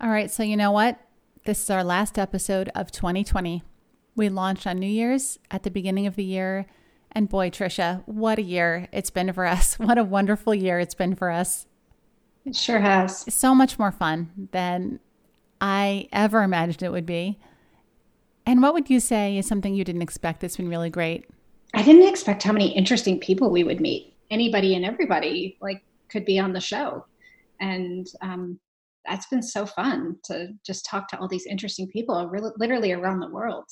All 0.00 0.08
right. 0.08 0.30
So, 0.30 0.44
you 0.44 0.56
know 0.56 0.70
what? 0.70 0.98
This 1.46 1.62
is 1.62 1.70
our 1.70 1.82
last 1.82 2.18
episode 2.18 2.70
of 2.74 2.92
2020. 2.92 3.62
We 4.14 4.28
launched 4.28 4.66
on 4.66 4.78
New 4.78 4.86
Year's 4.86 5.38
at 5.50 5.62
the 5.62 5.70
beginning 5.70 6.06
of 6.06 6.14
the 6.14 6.22
year. 6.22 6.66
And 7.12 7.30
boy, 7.30 7.48
Trisha, 7.48 8.02
what 8.04 8.38
a 8.38 8.42
year 8.42 8.88
it's 8.92 9.08
been 9.08 9.32
for 9.32 9.46
us. 9.46 9.74
What 9.78 9.96
a 9.96 10.04
wonderful 10.04 10.54
year 10.54 10.78
it's 10.78 10.94
been 10.94 11.14
for 11.14 11.30
us. 11.30 11.66
It 12.44 12.54
sure 12.54 12.80
has. 12.80 13.24
So 13.34 13.54
much 13.54 13.78
more 13.78 13.90
fun 13.90 14.48
than 14.52 15.00
I 15.62 16.08
ever 16.12 16.42
imagined 16.42 16.82
it 16.82 16.92
would 16.92 17.06
be. 17.06 17.38
And 18.44 18.60
what 18.60 18.74
would 18.74 18.90
you 18.90 19.00
say 19.00 19.38
is 19.38 19.46
something 19.46 19.74
you 19.74 19.82
didn't 19.84 20.02
expect 20.02 20.42
that's 20.42 20.58
been 20.58 20.68
really 20.68 20.90
great? 20.90 21.24
I 21.72 21.82
didn't 21.82 22.06
expect 22.06 22.42
how 22.42 22.52
many 22.52 22.68
interesting 22.76 23.18
people 23.18 23.50
we 23.50 23.64
would 23.64 23.80
meet. 23.80 24.14
Anybody 24.30 24.74
and 24.74 24.84
everybody 24.84 25.56
like 25.62 25.82
could 26.10 26.26
be 26.26 26.38
on 26.38 26.52
the 26.52 26.60
show. 26.60 27.06
And 27.60 28.06
um, 28.20 28.60
that's 29.06 29.26
been 29.26 29.42
so 29.42 29.66
fun 29.66 30.16
to 30.24 30.48
just 30.64 30.86
talk 30.86 31.08
to 31.08 31.18
all 31.18 31.28
these 31.28 31.46
interesting 31.46 31.88
people 31.88 32.28
really, 32.28 32.50
literally 32.58 32.92
around 32.92 33.20
the 33.20 33.30
world. 33.30 33.64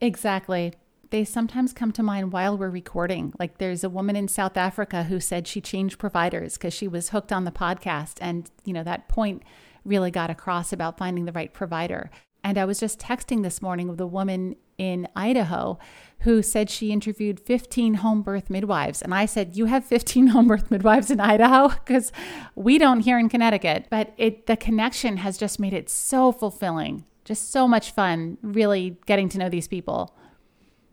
Exactly. 0.00 0.72
They 1.10 1.24
sometimes 1.24 1.72
come 1.72 1.92
to 1.92 2.02
mind 2.02 2.32
while 2.32 2.56
we're 2.56 2.70
recording. 2.70 3.34
Like 3.38 3.58
there's 3.58 3.84
a 3.84 3.90
woman 3.90 4.16
in 4.16 4.28
South 4.28 4.56
Africa 4.56 5.04
who 5.04 5.20
said 5.20 5.46
she 5.46 5.60
changed 5.60 5.98
providers 5.98 6.54
because 6.54 6.72
she 6.72 6.88
was 6.88 7.10
hooked 7.10 7.32
on 7.32 7.44
the 7.44 7.50
podcast. 7.50 8.14
And, 8.20 8.50
you 8.64 8.72
know, 8.72 8.82
that 8.82 9.08
point 9.08 9.42
really 9.84 10.10
got 10.10 10.30
across 10.30 10.72
about 10.72 10.96
finding 10.96 11.26
the 11.26 11.32
right 11.32 11.52
provider. 11.52 12.10
And 12.44 12.58
I 12.58 12.64
was 12.64 12.80
just 12.80 12.98
texting 12.98 13.42
this 13.42 13.62
morning 13.62 13.88
with 13.88 14.00
a 14.00 14.06
woman 14.06 14.56
in 14.78 15.06
Idaho 15.14 15.78
who 16.20 16.42
said 16.42 16.70
she 16.70 16.90
interviewed 16.90 17.38
15 17.38 17.94
home 17.94 18.22
birth 18.22 18.50
midwives. 18.50 19.00
And 19.00 19.14
I 19.14 19.26
said, 19.26 19.56
You 19.56 19.66
have 19.66 19.84
15 19.84 20.26
home 20.28 20.48
birth 20.48 20.70
midwives 20.70 21.10
in 21.10 21.20
Idaho? 21.20 21.68
Because 21.68 22.12
we 22.54 22.78
don't 22.78 23.00
here 23.00 23.18
in 23.18 23.28
Connecticut. 23.28 23.86
But 23.90 24.12
it 24.16 24.46
the 24.46 24.56
connection 24.56 25.18
has 25.18 25.38
just 25.38 25.60
made 25.60 25.72
it 25.72 25.88
so 25.88 26.32
fulfilling, 26.32 27.04
just 27.24 27.52
so 27.52 27.68
much 27.68 27.92
fun, 27.92 28.38
really 28.42 28.96
getting 29.06 29.28
to 29.30 29.38
know 29.38 29.48
these 29.48 29.68
people. 29.68 30.14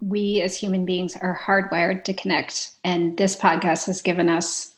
We 0.02 0.42
as 0.42 0.56
human 0.56 0.86
beings 0.86 1.18
are 1.18 1.38
hardwired 1.38 2.04
to 2.06 2.14
connect. 2.14 2.72
And 2.84 3.18
this 3.18 3.36
podcast 3.36 3.88
has 3.88 4.02
given 4.02 4.30
us 4.30 4.76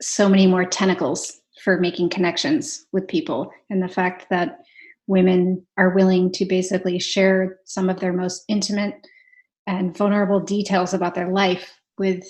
so 0.00 0.28
many 0.28 0.46
more 0.46 0.64
tentacles 0.64 1.40
for 1.62 1.78
making 1.78 2.10
connections 2.10 2.84
with 2.92 3.08
people. 3.08 3.50
And 3.70 3.82
the 3.82 3.88
fact 3.88 4.26
that 4.30 4.63
women 5.06 5.64
are 5.76 5.94
willing 5.94 6.32
to 6.32 6.44
basically 6.44 6.98
share 6.98 7.58
some 7.64 7.90
of 7.90 8.00
their 8.00 8.12
most 8.12 8.44
intimate 8.48 9.06
and 9.66 9.96
vulnerable 9.96 10.40
details 10.40 10.94
about 10.94 11.14
their 11.14 11.30
life 11.30 11.72
with 11.98 12.26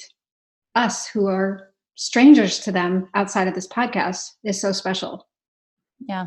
us 0.74 1.06
who 1.06 1.26
are 1.26 1.70
strangers 1.94 2.60
to 2.60 2.72
them 2.72 3.08
outside 3.14 3.48
of 3.48 3.54
this 3.54 3.68
podcast 3.68 4.30
is 4.44 4.60
so 4.60 4.72
special. 4.72 5.28
Yeah. 6.00 6.26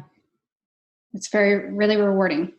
It's 1.14 1.30
very, 1.30 1.74
really 1.74 1.98
rewarding. 1.98 2.54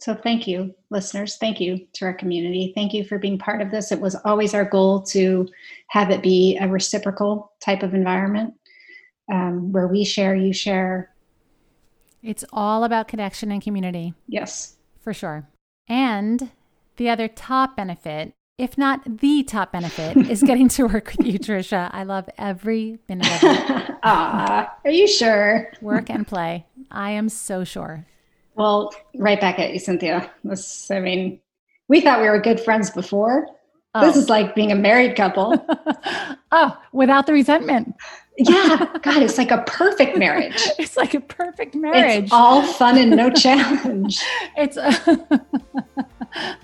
So 0.00 0.14
thank 0.14 0.48
you, 0.48 0.74
listeners. 0.90 1.36
Thank 1.36 1.60
you 1.60 1.86
to 1.94 2.06
our 2.06 2.14
community. 2.14 2.72
Thank 2.74 2.92
you 2.92 3.04
for 3.04 3.18
being 3.18 3.38
part 3.38 3.62
of 3.62 3.70
this. 3.70 3.92
It 3.92 4.00
was 4.00 4.16
always 4.24 4.52
our 4.52 4.64
goal 4.64 5.02
to 5.04 5.48
have 5.88 6.10
it 6.10 6.22
be 6.22 6.58
a 6.60 6.66
reciprocal 6.66 7.52
type 7.60 7.84
of 7.84 7.94
environment 7.94 8.54
um, 9.32 9.70
where 9.70 9.86
we 9.86 10.04
share, 10.04 10.34
you 10.34 10.52
share. 10.52 11.11
It's 12.22 12.44
all 12.52 12.84
about 12.84 13.08
connection 13.08 13.50
and 13.50 13.60
community. 13.60 14.14
Yes. 14.28 14.76
For 15.00 15.12
sure. 15.12 15.48
And 15.88 16.50
the 16.96 17.08
other 17.08 17.26
top 17.26 17.76
benefit, 17.76 18.32
if 18.58 18.78
not 18.78 19.18
the 19.18 19.42
top 19.42 19.72
benefit, 19.72 20.16
is 20.16 20.42
getting 20.46 20.68
to 20.70 20.86
work 20.86 21.14
with 21.16 21.26
you, 21.26 21.38
Trisha. 21.38 21.90
I 21.92 22.04
love 22.04 22.28
every 22.38 22.98
minute 23.08 23.26
of 23.26 23.42
it. 23.42 23.88
Ah, 24.04 24.76
are 24.84 24.90
you 24.90 25.06
sure? 25.06 25.70
Work 25.80 26.10
and 26.10 26.26
play. 26.26 26.66
I 26.90 27.12
am 27.12 27.28
so 27.28 27.62
sure. 27.62 28.04
Well, 28.56 28.92
right 29.14 29.40
back 29.40 29.60
at 29.60 29.72
you, 29.72 29.78
Cynthia. 29.78 30.28
This, 30.42 30.90
I 30.90 30.98
mean, 30.98 31.40
we 31.86 32.00
thought 32.00 32.20
we 32.20 32.28
were 32.28 32.40
good 32.40 32.58
friends 32.58 32.90
before. 32.90 33.46
Oh. 33.94 34.04
This 34.04 34.16
is 34.16 34.28
like 34.28 34.56
being 34.56 34.72
a 34.72 34.74
married 34.74 35.14
couple. 35.14 35.54
oh, 36.52 36.76
without 36.92 37.26
the 37.26 37.32
resentment. 37.32 37.94
Yeah, 38.38 38.86
God, 39.02 39.22
it's 39.22 39.38
like 39.38 39.50
a 39.50 39.62
perfect 39.66 40.16
marriage. 40.24 40.54
It's 40.78 40.96
like 40.96 41.14
a 41.14 41.20
perfect 41.20 41.74
marriage. 41.74 42.24
It's 42.24 42.32
all 42.32 42.62
fun 42.62 42.96
and 42.98 43.10
no 43.10 43.30
challenge. 43.30 44.18
It's. 44.56 44.76
a- 44.76 45.44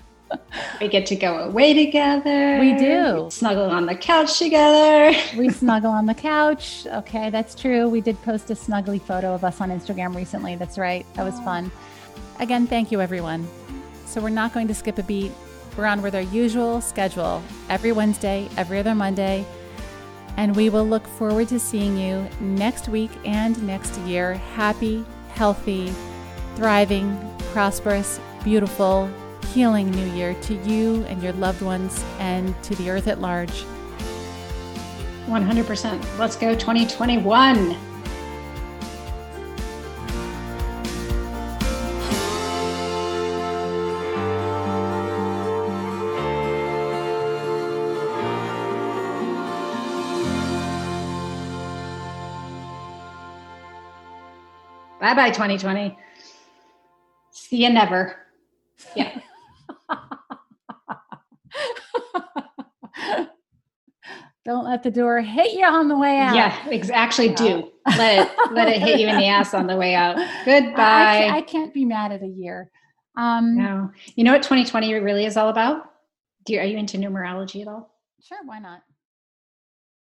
we 0.81 0.87
get 0.87 1.05
to 1.07 1.15
go 1.15 1.39
away 1.39 1.73
together. 1.73 2.59
We 2.59 2.75
do. 2.75 3.23
We 3.25 3.29
snuggle 3.31 3.69
on 3.69 3.85
the 3.85 3.95
couch 3.95 4.37
together. 4.39 5.17
we 5.37 5.49
snuggle 5.49 5.91
on 5.91 6.05
the 6.05 6.13
couch. 6.13 6.85
Okay, 6.87 7.29
that's 7.29 7.55
true. 7.55 7.87
We 7.89 8.01
did 8.01 8.21
post 8.23 8.49
a 8.51 8.53
snuggly 8.55 9.01
photo 9.01 9.33
of 9.33 9.43
us 9.43 9.59
on 9.61 9.69
Instagram 9.69 10.15
recently. 10.15 10.55
That's 10.55 10.77
right. 10.77 11.05
That 11.15 11.23
was 11.23 11.39
fun. 11.41 11.71
Again, 12.39 12.67
thank 12.67 12.91
you, 12.91 13.01
everyone. 13.01 13.47
So, 14.05 14.21
we're 14.21 14.29
not 14.29 14.53
going 14.53 14.67
to 14.69 14.73
skip 14.73 14.97
a 14.97 15.03
beat. 15.03 15.31
We're 15.77 15.85
on 15.85 16.01
with 16.01 16.15
our 16.15 16.21
usual 16.21 16.81
schedule 16.81 17.43
every 17.69 17.91
Wednesday, 17.91 18.47
every 18.57 18.79
other 18.79 18.95
Monday. 18.95 19.45
And 20.39 20.55
we 20.55 20.69
will 20.69 20.87
look 20.87 21.05
forward 21.05 21.49
to 21.49 21.59
seeing 21.59 21.97
you 21.97 22.25
next 22.39 22.87
week 22.87 23.11
and 23.25 23.61
next 23.67 23.99
year. 23.99 24.35
Happy, 24.55 25.03
healthy, 25.33 25.93
thriving, 26.55 27.19
prosperous, 27.51 28.21
beautiful, 28.41 29.09
healing 29.53 29.91
new 29.91 30.09
year 30.13 30.33
to 30.43 30.55
you 30.63 31.03
and 31.09 31.21
your 31.21 31.33
loved 31.33 31.61
ones 31.61 32.01
and 32.19 32.55
to 32.63 32.73
the 32.75 32.89
earth 32.89 33.09
at 33.09 33.19
large. 33.19 33.65
100%. 35.27 36.17
Let's 36.17 36.37
go 36.37 36.55
2021. 36.55 37.88
Bye 55.09 55.15
bye, 55.15 55.31
2020. 55.31 55.97
See 57.31 57.63
you 57.63 57.71
never. 57.71 58.15
Yeah. 58.95 59.19
Don't 64.45 64.65
let 64.65 64.83
the 64.83 64.91
door 64.91 65.19
hit 65.21 65.53
you 65.53 65.65
on 65.65 65.87
the 65.87 65.97
way 65.97 66.19
out. 66.19 66.35
Yeah, 66.35 66.55
ex- 66.69 66.91
actually 66.91 67.29
do. 67.29 67.71
let 67.97 68.27
it 68.27 68.31
let 68.51 68.67
it 68.69 68.79
hit 68.79 68.99
you 68.99 69.07
in 69.07 69.17
the 69.17 69.25
ass 69.25 69.55
on 69.55 69.65
the 69.65 69.77
way 69.77 69.95
out. 69.95 70.15
Goodbye. 70.45 71.25
I, 71.25 71.37
I 71.37 71.41
can't 71.41 71.73
be 71.73 71.85
mad 71.85 72.11
at 72.11 72.21
a 72.21 72.27
year. 72.27 72.69
Um, 73.17 73.57
no. 73.57 73.89
You 74.15 74.23
know 74.23 74.33
what 74.33 74.43
2020 74.43 74.93
really 74.93 75.25
is 75.25 75.37
all 75.37 75.49
about? 75.49 75.85
Do 76.45 76.53
you, 76.53 76.59
are 76.59 76.65
you 76.65 76.77
into 76.77 76.99
numerology 76.99 77.63
at 77.63 77.67
all? 77.67 77.91
Sure, 78.21 78.37
why 78.45 78.59
not? 78.59 78.81